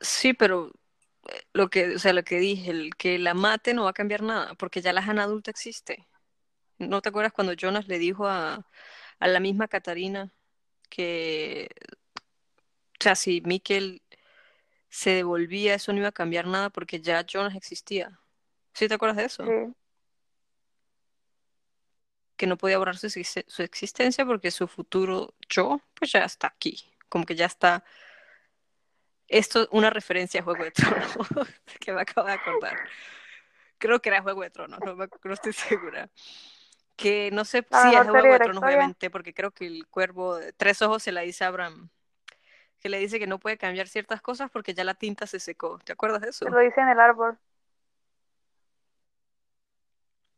[0.00, 0.70] Sí, pero
[1.28, 3.94] eh, lo que, o sea, lo que dije, el que la mate no va a
[3.94, 6.06] cambiar nada, porque ya la Hannah adulta existe.
[6.78, 8.66] ¿No te acuerdas cuando Jonas le dijo a,
[9.18, 10.30] a la misma Catarina
[10.88, 11.68] que,
[13.00, 14.02] o sea, si Mikkel
[14.88, 18.18] se devolvía, eso no iba a cambiar nada porque ya Jonas existía?
[18.72, 19.44] ¿Sí te acuerdas de eso?
[19.44, 19.74] Sí,
[22.36, 26.46] Que no podía borrar su, existe- su existencia porque su futuro yo, pues ya está
[26.46, 26.76] aquí.
[27.08, 27.84] Como que ya está.
[29.26, 31.16] Esto es una referencia a Juego de Tronos
[31.80, 32.78] que me acabo de acordar.
[33.78, 36.08] Creo que era Juego de Tronos, no, estoy segura.
[36.96, 39.66] Que no sé La si es de serie Juego de Tronos, obviamente, porque creo que
[39.66, 41.90] el cuervo de tres ojos se la dice a Abraham,
[42.80, 45.78] que le dice que no puede cambiar ciertas cosas porque ya la tinta se secó.
[45.84, 46.44] ¿Te acuerdas de eso?
[46.44, 47.38] se lo dice en el árbol.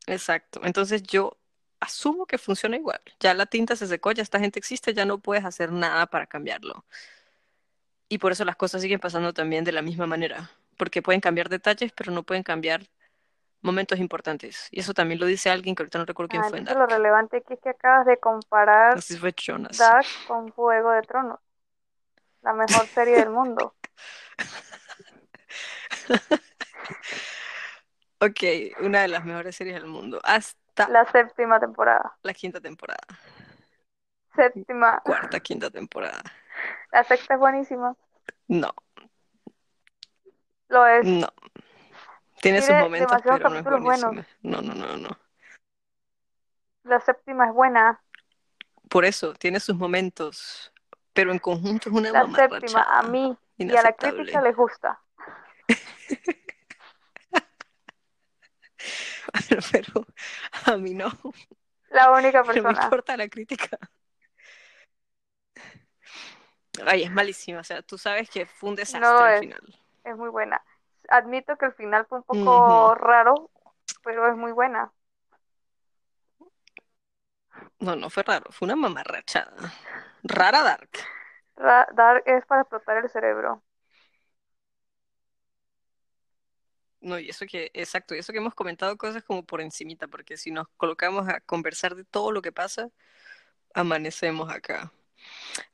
[0.07, 0.61] Exacto.
[0.65, 1.37] Entonces yo
[1.81, 3.01] asumo que funciona igual.
[3.21, 6.27] Ya la tinta se secó, ya esta gente existe, ya no puedes hacer nada para
[6.27, 6.85] cambiarlo.
[8.09, 11.49] Y por eso las cosas siguen pasando también de la misma manera, porque pueden cambiar
[11.49, 12.83] detalles, pero no pueden cambiar
[13.63, 14.69] momentos importantes.
[14.71, 16.87] Y eso también lo dice alguien que ahorita no recuerdo quién Ah, fue en lo
[16.87, 19.79] relevante aquí es que acabas de comparar fue Jonas.
[19.79, 21.39] Dark con Juego de Tronos.
[22.43, 23.75] La mejor serie del mundo.
[28.23, 28.43] Ok,
[28.83, 30.21] una de las mejores series del mundo.
[30.23, 32.19] Hasta La séptima temporada.
[32.23, 33.01] la quinta temporada.
[34.37, 35.01] Séptima.
[35.03, 36.23] Cuarta, quinta temporada.
[36.93, 37.97] La sexta es buenísima.
[38.47, 38.75] No,
[40.69, 41.07] Lo es.
[41.07, 41.29] no.
[42.43, 43.83] Tiene sus momentos, pero no es buenos.
[43.83, 44.27] buenísima.
[44.43, 45.09] No, no, no, no.
[46.85, 48.03] La séptima es buena.
[48.91, 50.73] Por eso, tiene sus momentos,
[51.21, 54.99] pero en conjunto es una La séptima a mí y a la crítica les gusta.
[59.73, 60.07] Pero
[60.67, 61.11] a mí no,
[61.91, 62.71] La única no me persona.
[62.71, 63.79] importa la crítica.
[66.87, 69.35] Ay, es malísima, o sea, tú sabes que fue un desastre No al es.
[69.35, 69.79] final.
[70.05, 70.63] Es muy buena.
[71.09, 73.51] Admito que el final fue un poco raro,
[74.05, 74.93] pero es muy buena.
[77.81, 79.73] No, no fue raro, fue una mamarrachada.
[80.25, 80.91] Rara Dark.
[81.57, 83.63] Ra- Dark es para explotar el cerebro.
[87.01, 90.37] No, y eso que, exacto, y eso que hemos comentado cosas como por encimita, porque
[90.37, 92.91] si nos colocamos a conversar de todo lo que pasa,
[93.75, 94.93] amanecemos acá.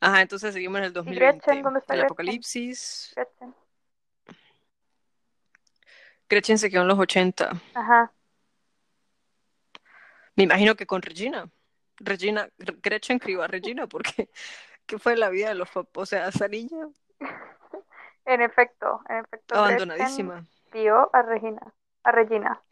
[0.01, 1.47] Ajá, entonces seguimos en el ¿Y 2020.
[1.47, 1.63] Gretchen?
[1.65, 2.07] ¿Dónde está El Gretchen?
[2.07, 3.13] apocalipsis.
[3.17, 3.55] Gretchen.
[6.29, 7.61] Gretchen se quedó en los 80.
[7.75, 8.13] Ajá.
[10.37, 11.51] Me imagino que con Regina.
[11.99, 14.29] Regina, Gretchen crió a Regina porque
[14.87, 16.03] ¿qué fue la vida de los papás?
[16.03, 16.89] O sea, esa niña
[18.25, 20.45] En efecto, en efecto, Gretchen abandonadísima.
[20.71, 21.73] crió a Regina.
[22.05, 22.63] A Regina.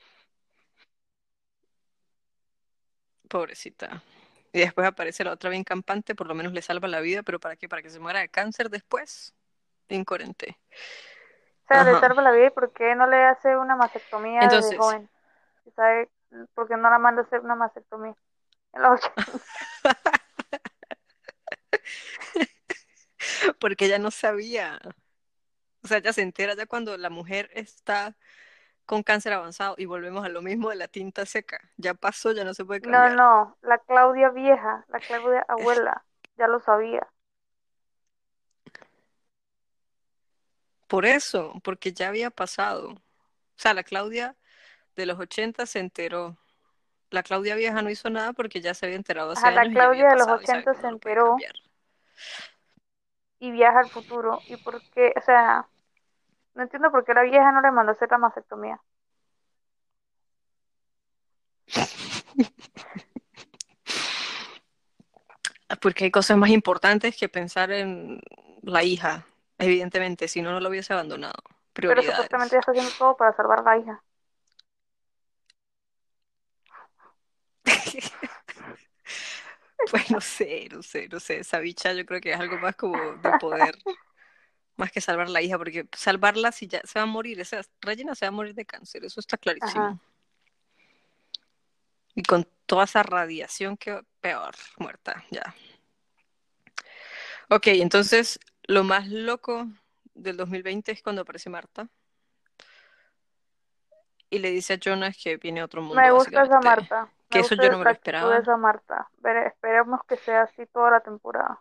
[3.28, 4.02] Pobrecita.
[4.52, 7.40] Y después aparece la otra bien campante, por lo menos le salva la vida, pero
[7.40, 7.68] ¿para qué?
[7.68, 9.34] Para que se muera de cáncer después.
[9.88, 10.56] Incoherente.
[11.64, 14.70] O sea, le salva la vida y ¿por qué no le hace una mastectomía Entonces-
[14.70, 15.10] desde joven?
[15.74, 16.10] ¿Sabe
[16.54, 18.14] por qué no la manda a hacer una mastectomía?
[18.74, 19.40] En los 80.
[23.58, 24.80] Porque ella no sabía.
[25.82, 28.16] O sea, ella se entera ya cuando la mujer está
[28.86, 31.60] con cáncer avanzado y volvemos a lo mismo de la tinta seca.
[31.76, 33.16] Ya pasó, ya no se puede No, cambiar.
[33.16, 36.04] no, la Claudia vieja, la Claudia abuela,
[36.36, 37.06] ya lo sabía.
[40.88, 42.90] Por eso, porque ya había pasado.
[42.92, 43.00] O
[43.56, 44.36] sea, la Claudia
[44.96, 46.36] de los 80 se enteró.
[47.14, 49.74] La Claudia vieja no hizo nada porque ya se había enterado hace Ajá, la años
[49.74, 51.36] Claudia de los pasado y sabe 80 que se enteró.
[53.38, 54.40] y viaja al futuro.
[54.48, 55.12] ¿Y por qué?
[55.16, 55.68] O sea,
[56.54, 58.80] no entiendo por qué la vieja no le mandó hacer la mastectomía.
[65.80, 68.20] Porque hay cosas más importantes que pensar en
[68.62, 69.24] la hija,
[69.58, 71.44] evidentemente, si no, no lo hubiese abandonado.
[71.74, 74.02] Pero supuestamente ya está haciendo todo para salvar a la hija.
[79.90, 81.40] Pues no sé, no sé, no sé.
[81.40, 83.76] Esa bicha yo creo que es algo más como de poder,
[84.76, 88.14] más que salvar la hija, porque salvarla si ya se va a morir, esa Regina
[88.14, 89.84] se va a morir de cáncer, eso está clarísimo.
[89.84, 89.98] Ajá.
[92.14, 95.54] Y con toda esa radiación que peor, muerta, ya.
[97.50, 99.68] Ok, entonces lo más loco
[100.14, 101.88] del 2020 es cuando aparece Marta
[104.30, 106.60] y le dice a Jonas que viene otro mundo, Me gusta esa.
[106.60, 107.12] Marta.
[107.30, 108.36] Que eso yo no me lo esperaba.
[108.38, 109.08] esa Marta.
[109.18, 111.60] Vere- esperemos que sea así toda la temporada.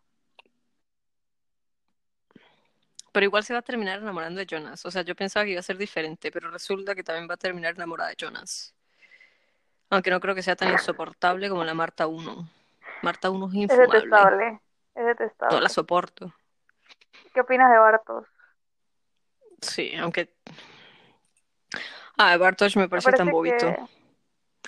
[3.11, 4.85] Pero igual se va a terminar enamorando de Jonas.
[4.85, 7.37] O sea, yo pensaba que iba a ser diferente, pero resulta que también va a
[7.37, 8.73] terminar enamorada de Jonas.
[9.89, 12.49] Aunque no creo que sea tan insoportable como la Marta 1.
[13.03, 13.93] Marta 1 es Es infumable.
[13.99, 14.61] detestable.
[14.95, 16.33] Es No la soporto.
[17.33, 18.25] ¿Qué opinas de Bartos?
[19.61, 20.33] Sí, aunque...
[22.17, 23.57] Ah, Bartosz me Me pareció tan parece bobito.
[23.57, 24.02] que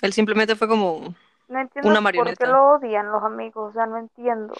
[0.02, 1.14] Él simplemente fue como
[1.48, 2.46] no entiendo una por qué marioneta.
[2.46, 3.70] lo odian los amigos.
[3.70, 4.54] O sea, no entiendo.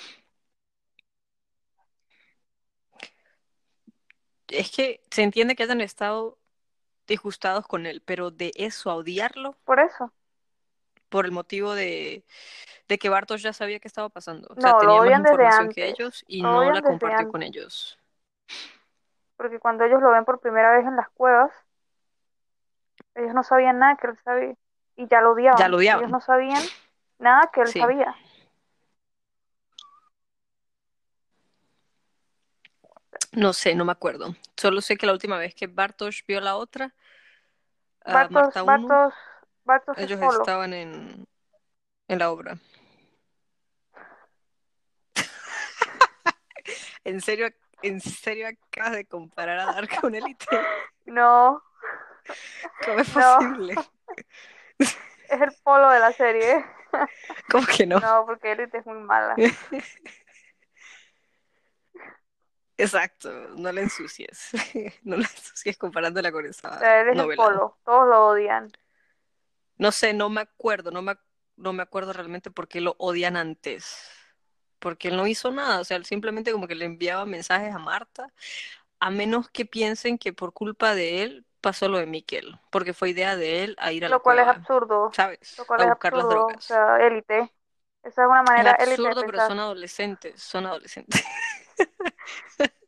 [4.48, 6.38] Es que se entiende que hayan estado
[7.06, 10.12] disgustados con él, pero de eso a odiarlo Por eso.
[11.08, 12.24] por el motivo de,
[12.88, 14.48] de que Bartosz ya sabía qué estaba pasando.
[14.50, 17.98] O sea, No, tenía más información que ellos y Lo no la compartió con ellos.
[19.36, 21.52] Porque cuando ellos lo ven por primera vez en las cuevas,
[23.14, 24.54] ellos no sabían nada que él sabía.
[24.96, 25.58] Y ya lo odiaban.
[25.60, 26.04] Ya lo odiaban.
[26.04, 26.64] Ellos no sabían
[27.18, 27.80] nada que él Sí.
[27.80, 28.14] sabía.
[33.32, 34.34] No sé, no me acuerdo.
[34.56, 36.94] Solo sé que la última vez que Bartosz vio a la otra,
[38.04, 39.14] a Bartos, Marta 1, Bartos,
[39.64, 41.26] Bartos es ellos estaban en,
[42.08, 42.56] en la obra.
[47.04, 47.48] ¿En serio,
[47.82, 50.46] en serio acabas de comparar a Dark con Elite?
[51.06, 51.62] No,
[52.84, 53.38] ¿Cómo es No.
[53.38, 53.76] posible?
[54.78, 54.96] es
[55.28, 56.64] el polo de la serie.
[57.50, 58.00] ¿Cómo que no?
[58.00, 59.34] No, porque Elite es muy mala.
[62.78, 64.50] Exacto, no la ensucies.
[65.02, 67.78] No la ensucies comparándola con O esa sea, él es el polo.
[67.84, 68.70] Todos lo odian.
[69.78, 71.16] No sé, no me acuerdo, no me,
[71.56, 74.10] no me acuerdo realmente por qué lo odian antes.
[74.78, 77.78] Porque él no hizo nada, o sea, él simplemente como que le enviaba mensajes a
[77.78, 78.30] Marta,
[79.00, 83.10] a menos que piensen que por culpa de él pasó lo de Miquel, porque fue
[83.10, 85.10] idea de él a ir a la Lo cual es absurdo.
[85.12, 85.56] ¿sabes?
[85.56, 86.46] Lo cual A es buscar las absurdo.
[86.48, 86.68] O drogas.
[86.68, 87.52] sea, Élite.
[88.02, 89.40] Esa es una Es manera élite de absurdo, pero pensar.
[89.40, 91.24] son adolescentes, son adolescentes.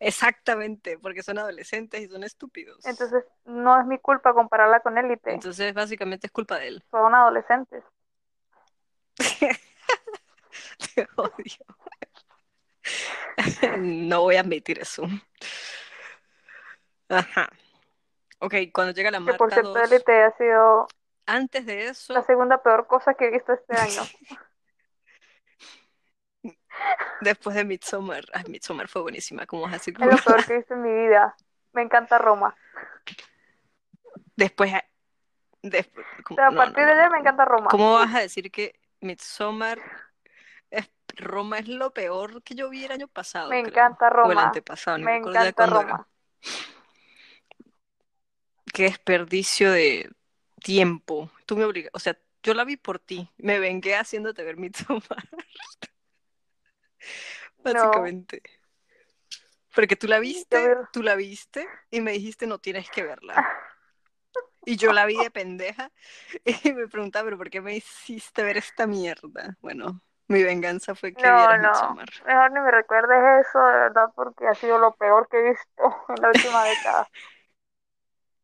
[0.00, 2.84] Exactamente, porque son adolescentes y son estúpidos.
[2.84, 5.32] Entonces, no es mi culpa compararla con Élite.
[5.34, 6.84] Entonces, básicamente es culpa de él.
[6.90, 7.84] Son adolescentes.
[10.94, 11.64] Te odio.
[13.78, 15.04] No voy a admitir eso.
[17.08, 17.48] Ajá.
[18.40, 20.86] Ok, cuando llega la Que por cierto, 2, Élite ha sido
[21.26, 24.02] antes de eso, la segunda peor cosa que he visto este año.
[27.20, 28.24] Después de Midsommar.
[28.32, 29.94] Ah, Midsommar fue buenísima, ¿cómo vas a decir?
[30.00, 31.36] Es lo peor que he visto en mi vida.
[31.72, 32.54] Me encanta Roma.
[34.36, 34.72] Después...
[35.62, 37.10] después o sea, a no, partir no, de no, allá no.
[37.10, 37.68] me encanta Roma.
[37.68, 39.78] ¿Cómo vas a decir que Midsommar
[40.70, 43.50] es, Roma es lo peor que yo vi el año pasado?
[43.50, 43.72] Me creo.
[43.72, 44.42] encanta O el Roma.
[44.46, 46.08] antepasado, ni Me encanta era.
[48.78, 50.08] Qué desperdicio de
[50.62, 51.32] tiempo.
[51.46, 53.28] Tú me obligas, o sea, yo la vi por ti.
[53.36, 54.54] Me vengué haciéndote ver.
[57.58, 58.40] No, Básicamente.
[59.74, 63.48] Porque tú la viste, vi- tú la viste y me dijiste no tienes que verla.
[64.64, 65.90] Y yo la vi de pendeja
[66.62, 69.56] y me preguntaba, pero ¿por qué me hiciste ver esta mierda?
[69.60, 71.62] Bueno, mi venganza fue que no, no.
[71.62, 72.08] Midsommar.
[72.24, 75.82] Mejor ni me recuerdes eso, de verdad, porque ha sido lo peor que he visto
[76.10, 77.08] en la última década.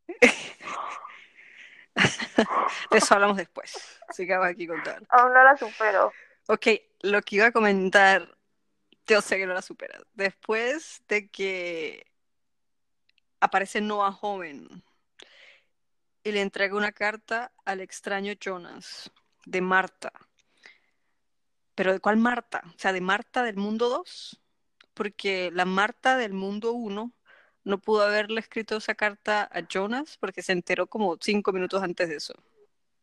[2.90, 4.00] De eso hablamos después.
[4.10, 5.06] Sigamos aquí contando.
[5.10, 6.12] Aún no la supero.
[6.46, 6.66] Ok,
[7.02, 8.36] lo que iba a comentar,
[9.06, 10.02] yo sé que no la superas.
[10.14, 12.06] Después de que
[13.40, 14.82] aparece Noah joven
[16.22, 19.10] y le entrega una carta al extraño Jonas
[19.46, 20.12] de Marta.
[21.74, 22.62] ¿Pero de cuál Marta?
[22.66, 24.40] O sea, de Marta del mundo 2.
[24.94, 27.12] Porque la Marta del mundo 1
[27.64, 32.08] no pudo haberle escrito esa carta a Jonas porque se enteró como cinco minutos antes
[32.08, 32.34] de eso.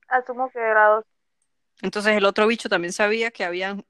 [0.07, 1.05] Asumo que era dos.
[1.82, 3.86] Entonces el otro bicho también sabía que habían,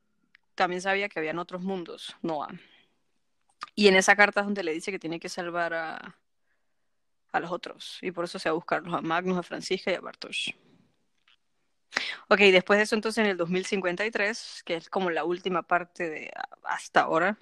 [0.55, 2.49] también sabía que habían otros mundos, Noah.
[3.75, 6.17] Y en esa carta es donde le dice que tiene que salvar a,
[7.31, 7.97] a los otros.
[8.01, 10.53] Y por eso se va a buscarlos a Magnus, a Francisca y a Bartosz.
[12.29, 16.31] Ok, después de eso entonces en el 2053, que es como la última parte de
[16.63, 17.37] hasta ahora,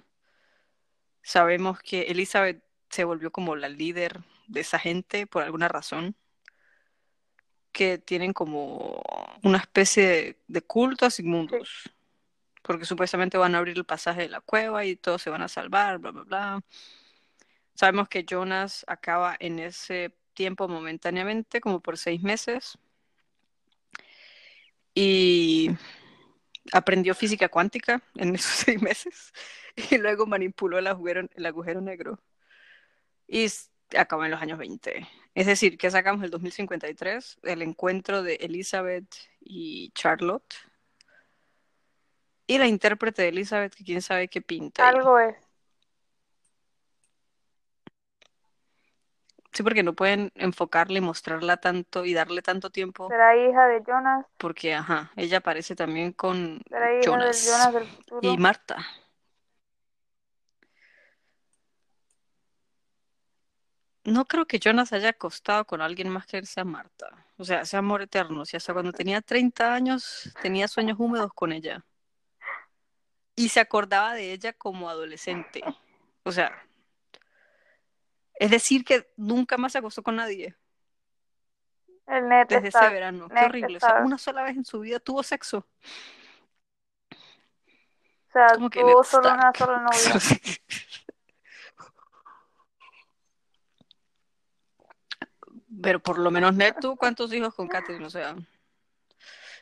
[1.22, 6.16] sabemos que Elizabeth se volvió como la líder de esa gente por alguna razón,
[7.72, 9.02] que tienen como
[9.42, 11.90] una especie de, de culto a Sigmundus,
[12.62, 15.48] porque supuestamente van a abrir el pasaje de la cueva y todos se van a
[15.48, 16.64] salvar, bla, bla, bla.
[17.74, 22.78] Sabemos que Jonas acaba en ese tiempo momentáneamente, como por seis meses,
[24.94, 25.70] y
[26.72, 29.32] aprendió física cuántica en esos seis meses,
[29.90, 32.20] y luego manipuló el agujero, el agujero negro,
[33.32, 33.46] y
[33.96, 35.06] acaba en los años 20.
[35.34, 40.54] Es decir, que sacamos el 2053, el encuentro de Elizabeth y Charlotte,
[42.48, 44.88] y la intérprete de Elizabeth, que quién sabe qué pinta.
[44.88, 44.96] ahí.
[44.96, 45.36] Algo es.
[49.52, 53.82] Sí, porque no pueden enfocarle y mostrarla tanto y darle tanto tiempo, Será hija de
[53.84, 54.24] Jonas.
[54.36, 58.20] porque, ajá, ella aparece también con Será hija Jonas del Jonas del futuro.
[58.32, 58.76] y Marta.
[64.04, 67.26] No creo que Jonas haya acostado con alguien más que él sea Marta.
[67.36, 68.42] O sea, ese amor eterno.
[68.42, 71.84] O sea, hasta cuando tenía 30 años tenía sueños húmedos con ella.
[73.36, 75.62] Y se acordaba de ella como adolescente.
[76.22, 76.50] O sea,
[78.34, 80.56] es decir que nunca más se acostó con nadie
[82.06, 82.86] El net desde está.
[82.86, 83.28] ese verano.
[83.28, 83.76] Qué horrible.
[83.76, 85.66] O sea, una sola vez en su vida tuvo sexo.
[88.28, 90.14] O sea, tuvo solo una sola novia.
[95.82, 98.36] Pero por lo menos Ned tuvo cuántos hijos con Catherine, o sea.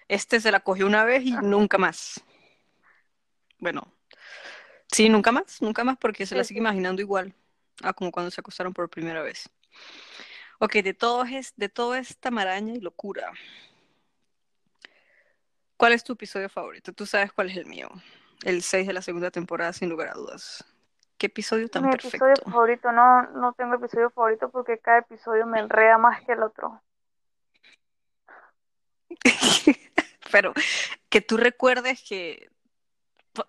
[0.09, 2.23] Este se la cogió una vez y nunca más.
[3.59, 3.93] Bueno,
[4.91, 7.35] sí, nunca más, nunca más, porque se la sigue imaginando igual
[7.83, 9.51] a como cuando se acostaron por primera vez.
[10.61, 13.33] Ok, de todo es, de toda esta maraña y locura,
[15.77, 16.93] ¿cuál es tu episodio favorito?
[16.93, 17.89] Tú sabes cuál es el mío.
[18.45, 20.65] El 6 de la segunda temporada, sin lugar a dudas.
[21.19, 22.51] ¿Qué episodio tan Mi episodio perfecto?
[22.51, 26.81] favorito, no, no tengo episodio favorito porque cada episodio me enreda más que el otro.
[30.31, 30.53] Pero
[31.09, 32.49] que tú recuerdes que,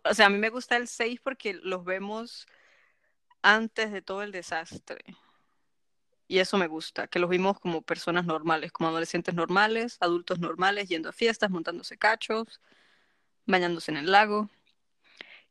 [0.03, 2.47] o sea, a mí me gusta el 6 porque los vemos
[3.43, 5.03] antes de todo el desastre.
[6.27, 10.87] Y eso me gusta, que los vimos como personas normales, como adolescentes normales, adultos normales,
[10.87, 12.61] yendo a fiestas, montándose cachos,
[13.45, 14.49] bañándose en el lago.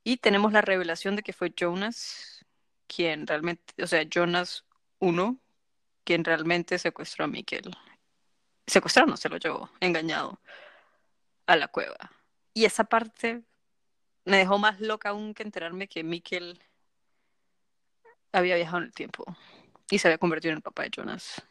[0.09, 2.43] Y tenemos la revelación de que fue Jonas
[2.87, 4.65] quien realmente, o sea, Jonas
[5.01, 5.37] 1,
[6.03, 7.77] quien realmente secuestró a Mikkel.
[8.67, 10.41] Secuestró, no se lo llevó, engañado
[11.47, 12.11] a la cueva.
[12.55, 13.43] Y esa parte
[14.25, 16.59] me dejó más loca aún que enterarme que Mikkel
[18.33, 19.27] había viajado en el tiempo
[19.91, 21.43] y se había convertido en el papá de Jonas.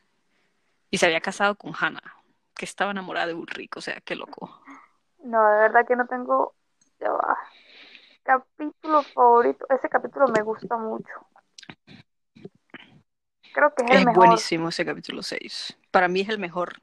[0.90, 2.24] Y se había casado con Hannah,
[2.56, 4.64] que estaba enamorada de Ulrich, o sea, qué loco.
[5.20, 6.56] No, de verdad que no tengo.
[7.00, 7.38] Ya va.
[8.28, 9.66] Capítulo favorito.
[9.70, 11.14] Ese capítulo me gusta mucho.
[13.54, 14.16] Creo que es el Es mejor.
[14.18, 15.78] buenísimo ese capítulo 6.
[15.92, 16.74] Para mí es el mejor.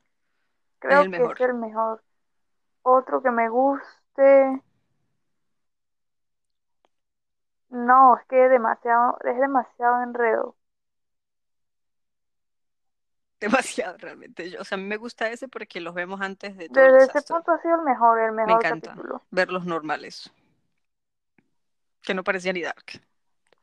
[0.79, 1.35] Creo el que mejor.
[1.35, 2.03] es el mejor.
[2.83, 4.63] Otro que me guste.
[7.69, 10.57] No, es que es demasiado, es demasiado enredo.
[13.41, 14.51] Demasiado realmente.
[14.51, 16.93] Yo, o sea, a mí me gusta ese porque los vemos antes de todo el
[16.93, 19.23] Desde ese punto ha sido el mejor, el Me mejor encanta capítulo.
[19.31, 20.33] verlos normales.
[22.05, 23.01] Que no parecía ni Dark.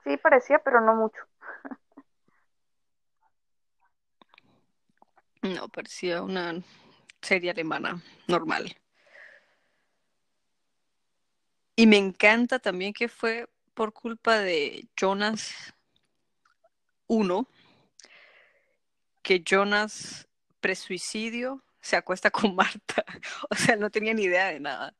[0.03, 1.21] Sí, parecía, pero no mucho.
[5.43, 6.61] No, parecía una
[7.19, 8.75] serie alemana normal.
[11.75, 15.73] Y me encanta también que fue por culpa de Jonas
[17.07, 17.47] 1,
[19.23, 20.27] que Jonas
[20.59, 23.03] presuicidio se acuesta con Marta.
[23.49, 24.93] O sea, no tenía ni idea de nada.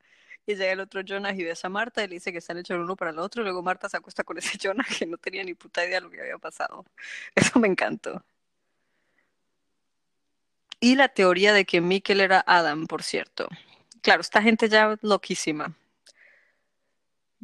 [0.46, 2.74] Y llega el otro Jonas y besa a Marta y le dice que están hechos
[2.74, 3.42] el uno para el otro.
[3.42, 6.00] Y luego Marta se acuesta con ese Jonas que no tenía ni puta idea de
[6.02, 6.84] lo que había pasado.
[7.34, 8.22] Eso me encantó.
[10.80, 13.48] Y la teoría de que Mikkel era Adam, por cierto.
[14.02, 15.74] Claro, esta gente ya loquísima.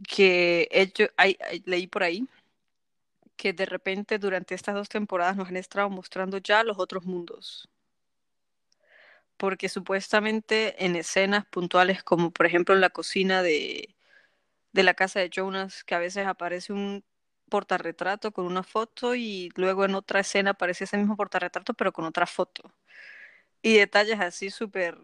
[0.09, 2.27] Que ellos, hay, hay- leí por ahí
[3.37, 7.69] que de repente durante estas dos temporadas nos han estado mostrando ya los otros mundos.
[9.39, 13.95] Porque supuestamente en escenas puntuales, como por ejemplo en la cocina de,
[14.73, 17.05] de la casa de Jonas, que a veces aparece un
[17.49, 22.05] portarretrato con una foto y luego en otra escena aparece ese mismo portarretrato pero con
[22.05, 22.71] otra foto.
[23.63, 24.99] Y detalles así súper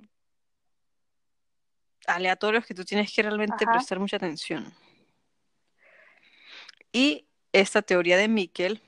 [2.06, 3.72] aleatorios que tú tienes que realmente Ajá.
[3.72, 4.72] prestar mucha atención.
[6.92, 8.80] Y esta teoría de Mikkel,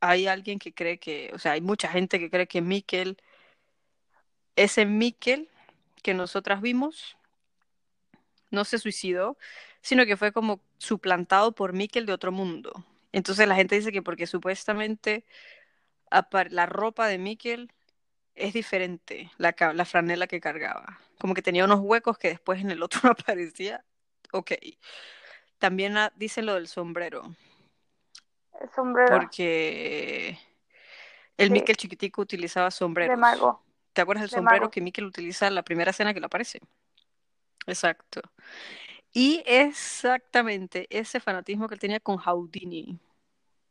[0.00, 3.20] hay alguien que cree que, o sea, hay mucha gente que cree que Mikkel,
[4.58, 5.48] ese Mikkel
[6.02, 7.16] que nosotras vimos,
[8.50, 9.36] no se suicidó,
[9.82, 12.84] sino que fue como suplantado por Mikkel de otro mundo.
[13.12, 15.24] Entonces la gente dice que porque supuestamente
[16.50, 17.72] la ropa de Mikkel
[18.34, 19.52] es diferente, la,
[19.84, 20.98] franela que cargaba.
[21.20, 23.84] Como que tenía unos huecos que después en el otro no aparecía.
[24.32, 24.52] Ok.
[25.58, 27.34] También dicen lo del sombrero,
[28.60, 30.38] El sombrero porque
[31.36, 31.52] el Sí.
[31.52, 33.18] Mikkel chiquitico utilizaba de sombreros.
[33.18, 33.67] mago.
[33.98, 34.70] ¿Te acuerdas del de sombrero mago.
[34.70, 36.60] que Mikkel utiliza en la primera escena que le aparece?
[37.66, 38.20] Exacto.
[39.12, 43.00] Y exactamente ese fanatismo que él tenía con Houdini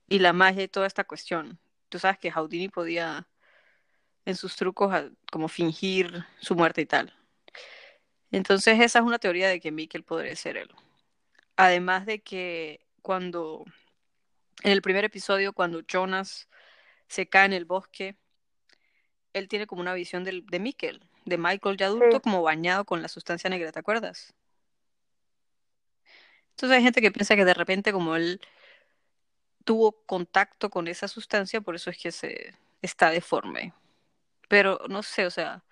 [0.10, 1.58] y la magia y toda esta cuestión.
[1.88, 3.26] Tú sabes que Houdini podía
[4.26, 4.94] en sus trucos
[5.32, 7.16] como fingir su muerte y tal.
[8.30, 10.70] Entonces esa es una teoría de que Mikkel podría ser él.
[11.56, 13.64] Además de que cuando
[14.62, 16.50] en el primer episodio cuando Jonas
[17.08, 18.18] se cae en el bosque,
[19.34, 22.22] él tiene como una visión de Mikkel, de Michael ya adulto Sí.
[22.22, 24.34] como bañado con la sustancia negra, ¿te acuerdas?
[26.52, 28.42] Entonces hay gente que piensa que de repente como él
[29.64, 33.74] tuvo contacto con esa sustancia, por eso es que se está deforme.
[34.48, 35.64] Pero no sé, o sea,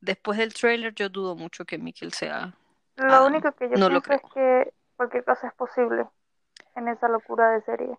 [0.00, 2.54] después del trailer yo dudo mucho que Mikkel sea
[2.96, 3.32] Lo Adam.
[3.32, 6.06] único que yo No lo pienso es que cualquier cosa es posible
[6.76, 7.96] en esa locura de serie.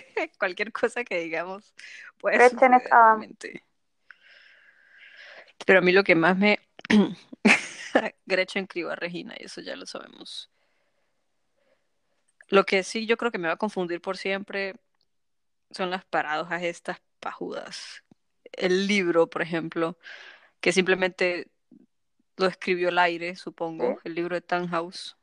[0.38, 1.74] Cualquier cosa que digamos
[2.18, 3.26] puede Gretchen es Adam.
[5.64, 6.60] Pero a mí lo que más me...
[8.26, 10.50] Gretchen crió a Regina y eso ya lo sabemos.
[12.48, 14.76] Lo que sí yo creo que me va a confundir por siempre
[15.70, 18.04] son las paradojas estas pajudas.
[18.52, 19.98] El libro, por ejemplo,
[20.60, 21.48] que simplemente
[22.36, 25.16] lo escribió el aire, supongo, el libro de Tannhaus.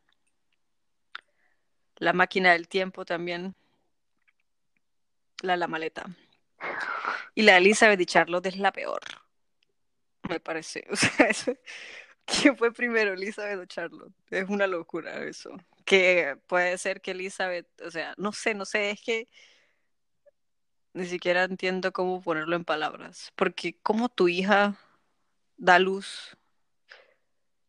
[1.98, 3.56] La máquina del tiempo también.
[5.44, 6.06] La la maleta.
[7.36, 9.02] Y la Elizabeth y Charlotte es la peor.
[10.30, 10.88] Me parece.
[10.92, 11.28] O sea,
[12.26, 14.14] ¿quién fue primero, Elizabeth o Charlotte?
[14.30, 15.52] Es una locura eso.
[15.84, 19.28] Que puede ser que Elizabeth, o sea, no sé, no sé, es que
[20.94, 23.34] ni siquiera entiendo cómo ponerlo en palabras.
[23.36, 24.78] Porque como tu hija
[25.58, 26.38] da luz,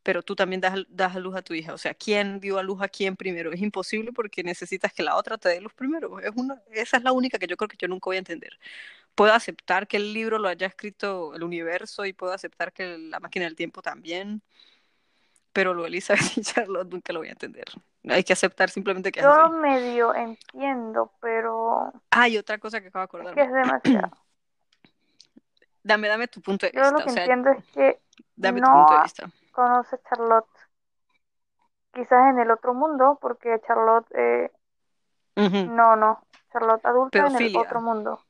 [0.05, 1.73] pero tú también das, das a luz a tu hija.
[1.75, 3.51] O sea, ¿quién dio a luz a quién primero?
[3.53, 6.21] Es imposible porque necesitas que la otra te dé luz primero.
[6.21, 8.53] Es una, esa es la única que yo creo que yo nunca voy a entender.
[9.15, 13.19] Puedo aceptar que el libro lo haya escrito el universo y puedo aceptar que la
[13.19, 14.43] máquina del tiempo también,
[15.55, 17.65] pero lo de Elizabeth y Charlotte nunca lo voy a entender.
[18.07, 19.55] Hay que aceptar simplemente que es Yo así.
[19.55, 24.11] medio entiendo, pero Ah, y otra cosa que acabo de es que es demasiado.
[25.83, 26.99] Dame, dame tu punto de Yo vista.
[26.99, 28.01] lo que O sea, entiendo es que
[28.37, 29.31] dame tu no punto de vista.
[29.55, 30.49] Conoce a Charlotte.
[31.93, 34.51] Quizás en el otro mundo, porque Charlotte, eh,
[35.37, 37.61] no, no, Charlotte adulta en el Pedofilia.
[37.61, 38.21] otro mundo.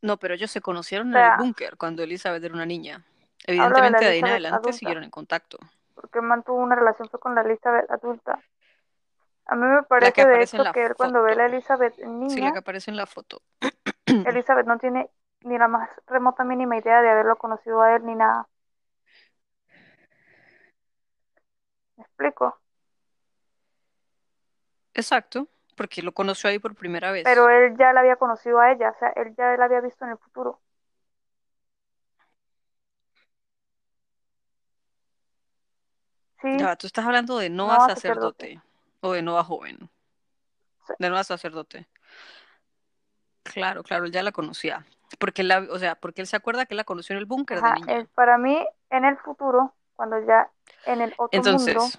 [0.00, 3.04] No, pero ellos se conocieron O en el búnker cuando Elizabeth era una niña.
[3.46, 5.58] de Evidentemente, de ahí en adelante adulta, siguieron en contacto.
[5.94, 8.40] porque mantuvo una relación fue con la Elizabeth adulta.
[9.46, 11.46] A mí me parece de hecho que él cuando ve a la.
[11.46, 13.42] Elizabeth Sí, la niña, que aparece en la foto.
[14.06, 15.10] Elizabeth no tiene
[15.42, 18.48] ni la más remota mínima idea de haberlo conocido a él ni nada.
[21.96, 22.60] ¿Me explico?
[24.94, 27.24] Exacto, porque lo conoció ahí por primera vez.
[27.24, 30.04] Pero él ya la había conocido a ella, o sea, él ya la había visto
[30.04, 30.60] en el futuro.
[36.42, 36.56] ¿Sí?
[36.58, 38.60] Ya, tú estás hablando de Noa, Noa sacerdote,
[39.00, 39.90] o de Noa joven.
[40.86, 40.94] Sí.
[40.98, 41.88] De Noa sacerdote.
[43.42, 44.84] Claro, claro, él ya la conocía,
[45.18, 47.62] porque él la, o sea, porque él se acuerda que la conoció en el búnker
[47.62, 50.50] de ajá, él- para mí, en el futuro, cuando ya
[50.86, 51.98] en el otro mundo, Entonces,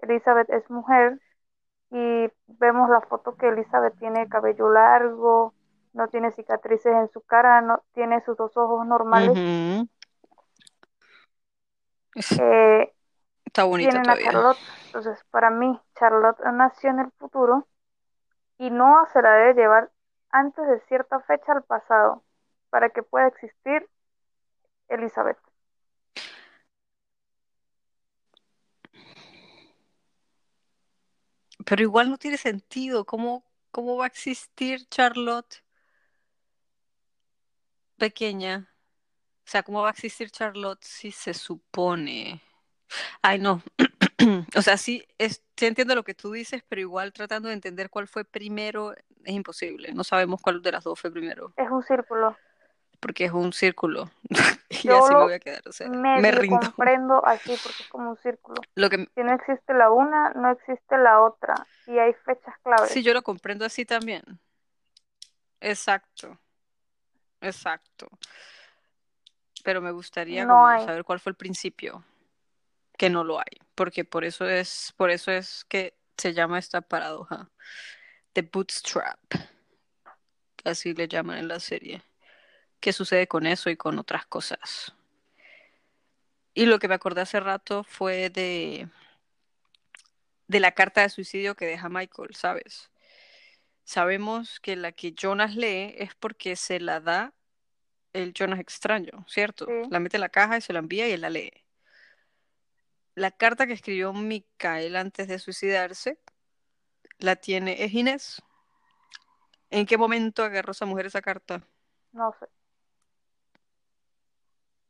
[0.00, 1.20] Elizabeth es mujer
[1.90, 5.54] y vemos la foto que Elizabeth tiene cabello largo,
[5.92, 9.38] no tiene cicatrices en su cara, no tiene sus dos ojos normales.
[12.38, 12.92] eh,
[13.46, 14.30] Está tienen a todavía.
[14.32, 14.58] Charlotte.
[14.86, 17.66] Entonces, para mí, Charlotte nació en el futuro
[18.58, 19.90] y Noah se la debe llevar
[20.34, 22.24] antes de cierta fecha al pasado
[22.68, 23.88] para que pueda existir
[24.88, 25.38] Elizabeth.
[31.64, 33.04] Pero igual no tiene sentido.
[33.04, 35.62] ¿Cómo, cómo va a existir Charlotte
[37.96, 38.68] pequeña?
[39.46, 42.42] O sea, ¿cómo va a existir Charlotte si se supone?
[43.22, 43.62] Ay, no.
[44.56, 47.90] O sea, sí, es, sí entiendo lo que tú dices, pero igual tratando de entender
[47.90, 49.92] cuál fue primero es imposible.
[49.92, 52.36] No sabemos cuál de las dos fue primero, Es un círculo.
[53.00, 54.10] porque es un círculo.
[54.70, 55.62] Y Yo así me voy a quedar.
[55.68, 56.58] O sea, me rindo.
[56.58, 58.60] comprendo así porque es como un círculo.
[58.74, 61.54] Lo que Si no existe la una, no existe la otra
[61.86, 62.90] y hay fechas claves.
[62.90, 64.22] sí, yo lo comprendo así también.
[65.60, 66.38] Exacto.
[67.40, 68.08] Exacto.
[69.62, 70.84] Pero me gustaría No como hay.
[70.84, 72.04] saber cuál fue el principio,
[72.98, 76.80] que no lo hay, porque por eso es, por eso es que se llama esta
[76.80, 77.50] paradoja
[78.34, 79.18] de bootstrap,
[80.64, 82.02] así le llaman en la serie.
[82.80, 84.94] ¿Qué sucede con eso y con otras cosas?
[86.52, 88.88] Y lo que me acordé hace rato fue de
[90.46, 92.90] de la carta de suicidio que deja Michael, ¿sabes?
[93.84, 97.34] Sabemos que la que Jonas lee es porque se la da
[98.12, 99.66] el Jonas extraño, ¿cierto?
[99.90, 101.52] La mete en la caja y se la envía y él la lee.
[103.14, 106.18] La carta que escribió Micael antes de suicidarse
[107.18, 108.42] la tiene es Inés.
[109.70, 111.62] ¿En qué momento agarró esa mujer esa carta?
[112.12, 112.46] No sé.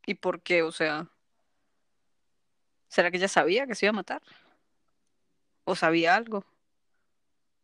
[0.06, 0.62] ¿Y por qué?
[0.62, 1.08] O sea,
[2.88, 4.22] ¿será que ella sabía que se iba a matar?
[5.64, 6.44] ¿O sabía algo?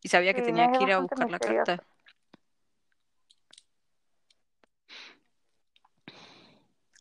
[0.02, 1.84] Y sabía que tenía que ir a buscar la carta.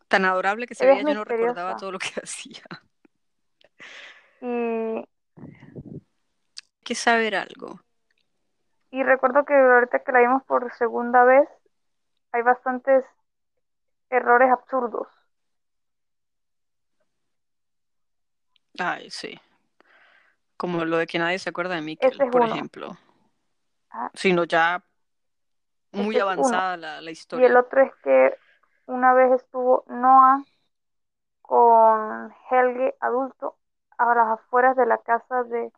[0.10, 2.64] Tan adorable que se veía, yo no recordaba todo lo que hacía.
[4.42, 5.06] Y,
[6.90, 7.80] que saber algo.
[8.92, 11.48] y recuerdo que ahorita que la vimos por segunda vez,
[12.32, 13.06] hay bastantes
[14.10, 15.08] errores absurdos.
[18.80, 19.40] Ay, sí.
[20.58, 22.54] Como lo de que nadie se acuerda de es por uno.
[22.56, 22.98] ejemplo.
[23.90, 24.12] Ajá.
[24.14, 24.84] Sino ya
[25.92, 27.60] muy avanzada la, la Y el historia.
[27.60, 28.36] otro es que
[28.88, 30.44] una vez estuvo Noah
[31.42, 33.58] con Helge adulto
[33.98, 35.72] a las afueras de la casa de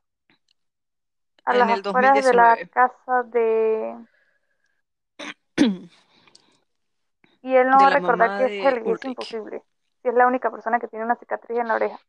[1.46, 2.70] a En las el afueras de la 2019.
[2.70, 3.96] casa de
[7.44, 9.64] y él no va a recordar que es de Helge, es imposible.
[10.02, 12.00] Si es la única persona que tiene una cicatriz en la oreja,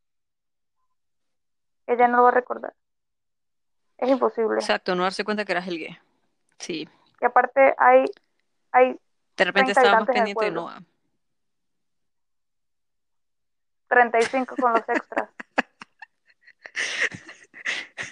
[1.87, 2.75] ella no lo va a recordar.
[3.99, 4.57] Es imposible.
[4.57, 6.01] Exacto, no darse cuenta que era Helge.
[6.59, 6.89] Sí.
[7.21, 8.05] Y aparte hay
[8.73, 8.99] hay
[9.37, 10.83] De repente 30 estaba más habitantes en el pendiente de Noah.
[13.89, 15.29] 35 con los extras.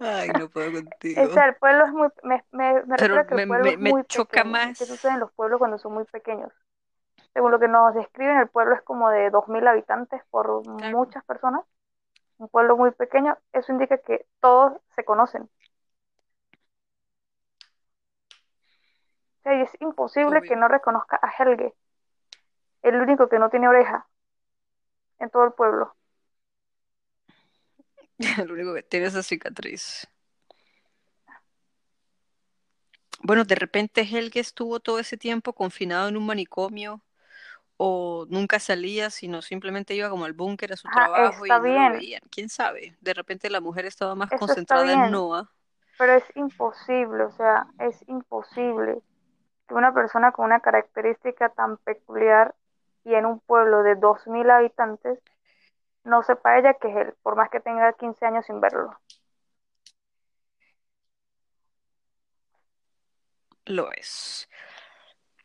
[0.00, 1.28] Ay, no puedo contigo.
[1.34, 3.90] sea, el pueblo es muy, me, me, me Pero que el pueblo me, es me
[3.90, 4.58] muy choca pequeño.
[4.60, 4.88] ¿Y qué más.
[4.88, 6.52] sucede en los pueblos cuando son muy pequeños?
[7.34, 10.96] Según lo que nos describen, el pueblo es como de 2.000 habitantes por Claro.
[10.96, 11.62] muchas personas.
[12.38, 15.42] Un pueblo muy pequeño, eso indica que todos se conocen.
[15.42, 15.48] O
[19.42, 21.74] sea, y es imposible que no reconozca a Helge,
[22.82, 24.06] el único que no tiene oreja
[25.18, 25.94] en todo el pueblo.
[28.46, 30.08] Lo único que tiene es esa cicatriz.
[33.22, 37.02] Bueno, de repente Helge estuvo todo ese tiempo confinado en un manicomio
[37.78, 41.72] o nunca salía, sino simplemente iba como al búnker a su Ajá, trabajo y no
[41.72, 42.22] lo bien, veían.
[42.30, 42.96] ¿Quién sabe?
[43.00, 45.50] De repente la mujer estaba más eso concentrada en Noah.
[45.96, 49.02] pero es imposible, o sea, es imposible
[49.68, 52.54] que una persona con una característica tan peculiar
[53.04, 55.20] y en un pueblo de 2.000 habitantes
[56.04, 58.98] no sepa ella que es él, por más que tenga 15 años sin verlo.
[63.66, 64.48] Lo es.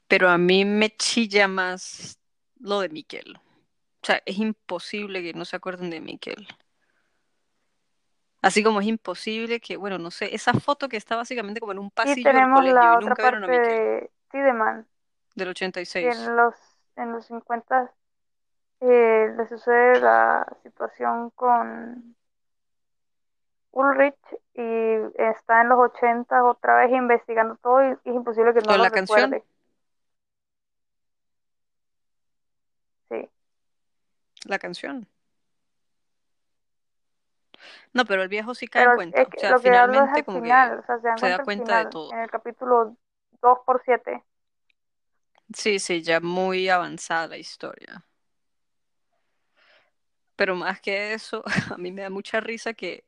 [0.08, 2.20] Pero a mí me chilla más
[2.60, 3.36] lo de Miquel.
[3.36, 6.48] O sea, es imposible que no se acuerden de Miquel.
[8.42, 11.80] Así como es imposible que, bueno, no sé, esa foto que está básicamente como en
[11.80, 14.12] un pasillo Y del tenemos colegio la y otra nunca vieron parte a Miquel, de
[14.32, 14.88] Tideman,
[15.36, 16.18] del que 86.
[16.18, 16.56] en los,
[16.98, 17.94] en los 50
[18.86, 22.16] eh, le sucede la situación con
[23.72, 24.16] Ulrich
[24.54, 28.78] y está en los 80 otra vez investigando todo y, es imposible que no ¿Con
[28.78, 29.32] lo la canción?
[29.32, 29.44] recuerde.
[33.10, 33.30] Sí,
[34.46, 35.08] La canción.
[37.94, 39.22] No, pero el viejo sí cae en cuenta.
[39.22, 41.08] es O sea, lo que hablo es finalmente al como que final, o sea, se
[41.08, 42.12] dan se da cuenta de todo.
[42.14, 42.98] en el capítulo
[43.42, 44.24] 2 por 7.
[45.54, 48.04] Sí, sí, ya muy avanzada la historia.
[50.44, 51.42] Pero más que eso,
[51.74, 53.06] a mí me da mucha risa que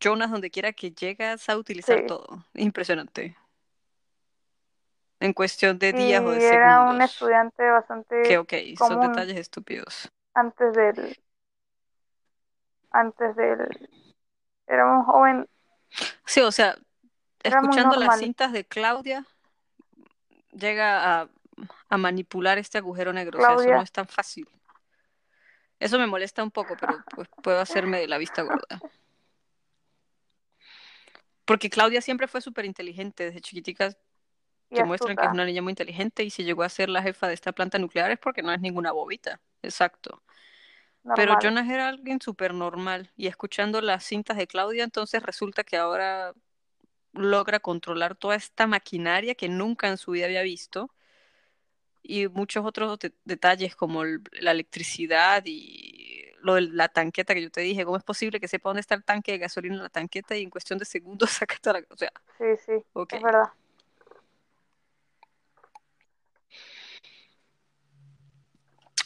[0.00, 2.44] Jonas, donde quiera que llegas a utilizar Sí, todo.
[2.54, 3.36] Es impresionante.
[5.20, 7.02] En cuestión de y días o de era un segundos.
[7.02, 7.68] estudiante
[8.22, 10.12] Que bastante ok, son detalles estúpidos.
[10.34, 11.16] antes del,
[12.90, 13.68] antes del,
[14.66, 15.48] era un joven,
[16.24, 16.76] Sí, o sea,
[17.42, 19.26] escuchando las cintas de Claudia,
[20.52, 21.30] llega a,
[21.88, 23.38] a manipular este agujero negro.
[23.38, 24.48] O sea, eso no Claudia, es tan fácil.
[25.78, 28.80] Eso me molesta un poco, pero pues puedo hacerme de la vista gorda.
[31.44, 33.24] Porque Claudia siempre fue súper inteligente.
[33.24, 33.96] Desde chiquitica
[34.70, 37.02] y te muestran que es una niña muy inteligente y si llegó a ser la
[37.02, 39.40] jefa de esta planta nuclear es porque no es ninguna bobita.
[39.62, 40.22] Exacto.
[41.14, 41.38] Pero.
[41.40, 46.32] Jonas era alguien súper normal y escuchando las cintas de Claudia, entonces resulta que ahora
[47.12, 50.90] logra controlar toda esta maquinaria que nunca en su vida había visto
[52.08, 57.42] y muchos otros de- detalles como el- la electricidad y lo de la tanqueta que
[57.42, 59.82] yo te dije, ¿cómo es posible que sepa dónde está el tanque de gasolina en
[59.82, 61.86] la tanqueta y en cuestión de segundos saca toda la...
[61.90, 63.48] O sea, Sí, sí, es verdad.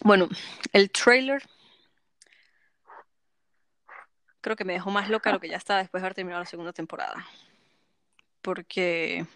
[0.02, 0.28] Bueno,
[0.72, 1.42] el trailer
[4.40, 6.46] creo que me dejó más loca lo que ya estaba después de haber terminado la
[6.48, 7.26] segunda temporada.
[8.42, 9.26] Porque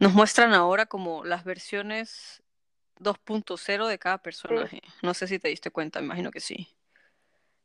[0.00, 2.42] nos muestran ahora como las versiones
[2.98, 4.80] 2.0 de cada personaje.
[5.02, 6.68] No sé si te diste cuenta, me imagino que sí.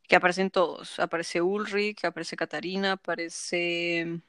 [0.07, 0.99] Que aparecen todos.
[0.99, 4.21] Aparece Ulrich, aparece Katarina, aparece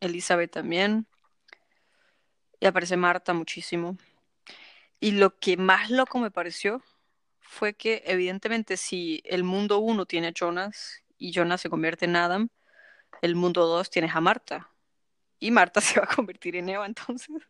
[0.00, 1.06] Elizabeth también.
[2.60, 3.96] Y aparece Marta muchísimo.
[4.98, 6.82] Y lo que más loco me pareció
[7.38, 12.16] fue que evidentemente si el mundo 1 tiene a Jonas y Jonas se convierte en
[12.16, 12.48] Adam,
[13.20, 14.71] el mundo 2 tienes a Marta.
[15.42, 17.42] Y Marta se va a convertir en Eva entonces.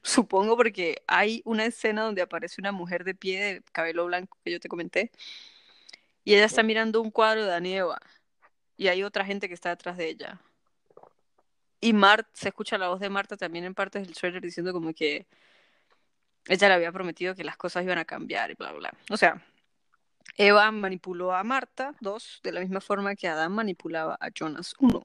[0.00, 4.52] Supongo porque hay una escena donde aparece una mujer de pie de cabello blanco que
[4.52, 5.10] yo te comenté.
[6.24, 7.98] Y ella está mirando un cuadro de Eva.
[8.76, 10.40] Y hay otra gente que está detrás de ella.
[11.80, 14.94] Y Mart, se escucha la voz de Marta también en partes del trailer diciendo como
[14.94, 15.26] que
[16.46, 18.94] ella le había prometido que las cosas iban a cambiar y bla, bla.
[19.10, 19.44] O sea,
[20.36, 25.02] Eva manipuló a Marta, dos, de la misma forma que Adán manipulaba a Jonas, uno.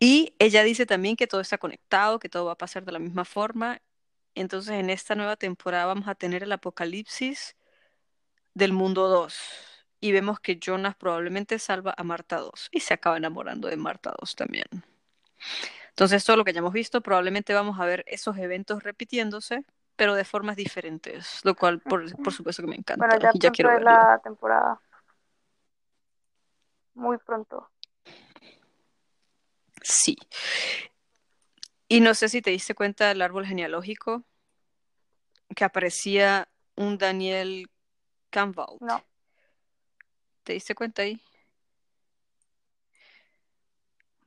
[0.00, 2.98] Y ella dice también que todo está conectado, que todo va a pasar de la
[2.98, 3.80] misma forma.
[4.34, 7.56] Entonces, en esta nueva temporada vamos a tener el apocalipsis
[8.54, 9.38] del mundo 2.
[10.00, 14.12] Y vemos que Jonas probablemente salva a Marta 2 y se acaba enamorando de Marta
[14.20, 14.66] 2 también.
[15.90, 19.64] Entonces, todo lo que ya hemos visto, probablemente vamos a ver esos eventos repitiéndose,
[19.96, 23.38] pero de formas diferentes, lo cual por, por supuesto que me encanta Bueno, ya y
[23.38, 23.90] ya pronto quiero verlo.
[23.90, 24.80] la temporada.
[26.94, 27.70] Muy pronto.
[29.84, 30.16] Sí.
[31.86, 34.24] Y no sé si te diste cuenta del árbol genealógico
[35.54, 37.70] que aparecía un Daniel
[38.30, 38.78] Campbell.
[38.80, 39.04] No,
[40.42, 41.20] ¿Te diste cuenta ahí?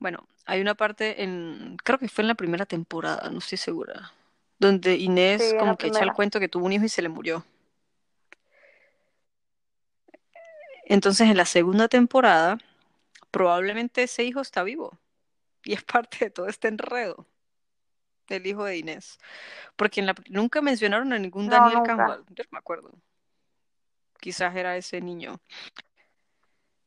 [0.00, 4.12] Bueno, hay una parte en, creo que fue en la primera temporada, no estoy segura,
[4.58, 7.08] donde Inés Sí, como que echa el cuento que tuvo un hijo y se le
[7.08, 7.44] murió.
[10.84, 12.58] Entonces en la segunda temporada,
[13.30, 14.98] probablemente ese hijo está vivo
[15.64, 17.26] y es parte de todo este enredo
[18.28, 19.18] del hijo de Inés.
[19.76, 21.96] Porque en la, nunca mencionaron a ningún no, Daniel nunca.
[21.96, 22.92] Campbell, yo no me acuerdo.
[24.20, 25.40] Quizás era ese niño.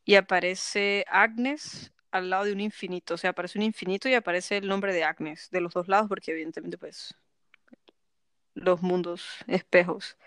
[0.03, 4.57] Y aparece Agnes al lado de un infinito, o sea, aparece un infinito y aparece
[4.57, 7.15] el nombre de Agnes de los dos lados, porque evidentemente pues
[8.53, 10.17] los mundos espejos.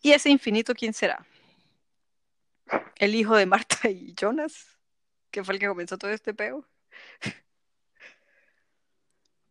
[0.00, 1.26] ¿Y ese infinito quién será?
[2.96, 4.78] ¿El hijo de Marta y Jonas?
[5.30, 6.64] ¿Que fue el que comenzó todo este peo?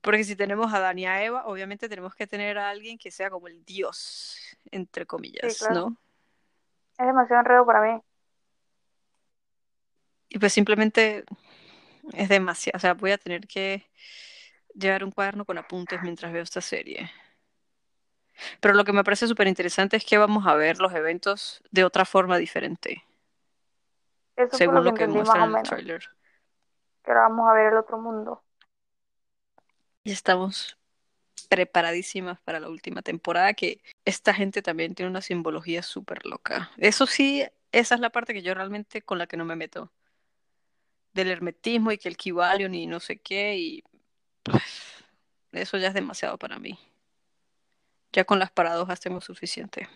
[0.02, 3.12] Porque si tenemos a Dani y a Eva, obviamente tenemos que tener a alguien que
[3.12, 4.38] sea como el dios,
[4.72, 5.74] entre comillas, Sí, claro.
[5.74, 5.98] ¿no?
[6.98, 8.02] Es demasiado enredo para mí.
[10.30, 11.24] Y pues simplemente
[12.14, 13.86] es demasiado, o sea, voy a tener que
[14.74, 17.10] llevar un cuaderno con apuntes mientras veo esta serie.
[18.60, 21.84] Pero lo que me parece súper interesante es que vamos a ver los eventos de
[21.86, 23.04] otra forma diferente,
[24.36, 26.10] Eso según lo que lo o en el menos, tráiler.
[27.06, 28.44] Que ahora vamos a ver el otro mundo.
[30.04, 30.78] Y estamos
[31.48, 36.72] preparadísimas para la última temporada, que esta gente también tiene una simbología súper loca.
[36.78, 39.92] Eso sí, esa es la parte que yo realmente con la que no me meto.
[41.14, 43.84] Del hermetismo y que el Kybalion y no sé qué, y
[44.44, 45.06] pues,
[45.52, 46.78] eso ya es demasiado para mí.
[48.12, 49.88] Ya con las paradojas tengo suficiente.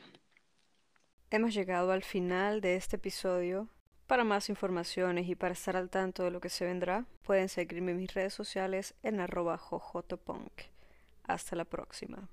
[1.29, 3.69] Hemos llegado al final de este episodio.
[4.09, 7.91] Para más informaciones y para estar al tanto de lo que se vendrá, pueden seguirme
[7.91, 10.51] en mis redes sociales en arroba jojotopunk.
[11.25, 12.27] Hasta la próxima.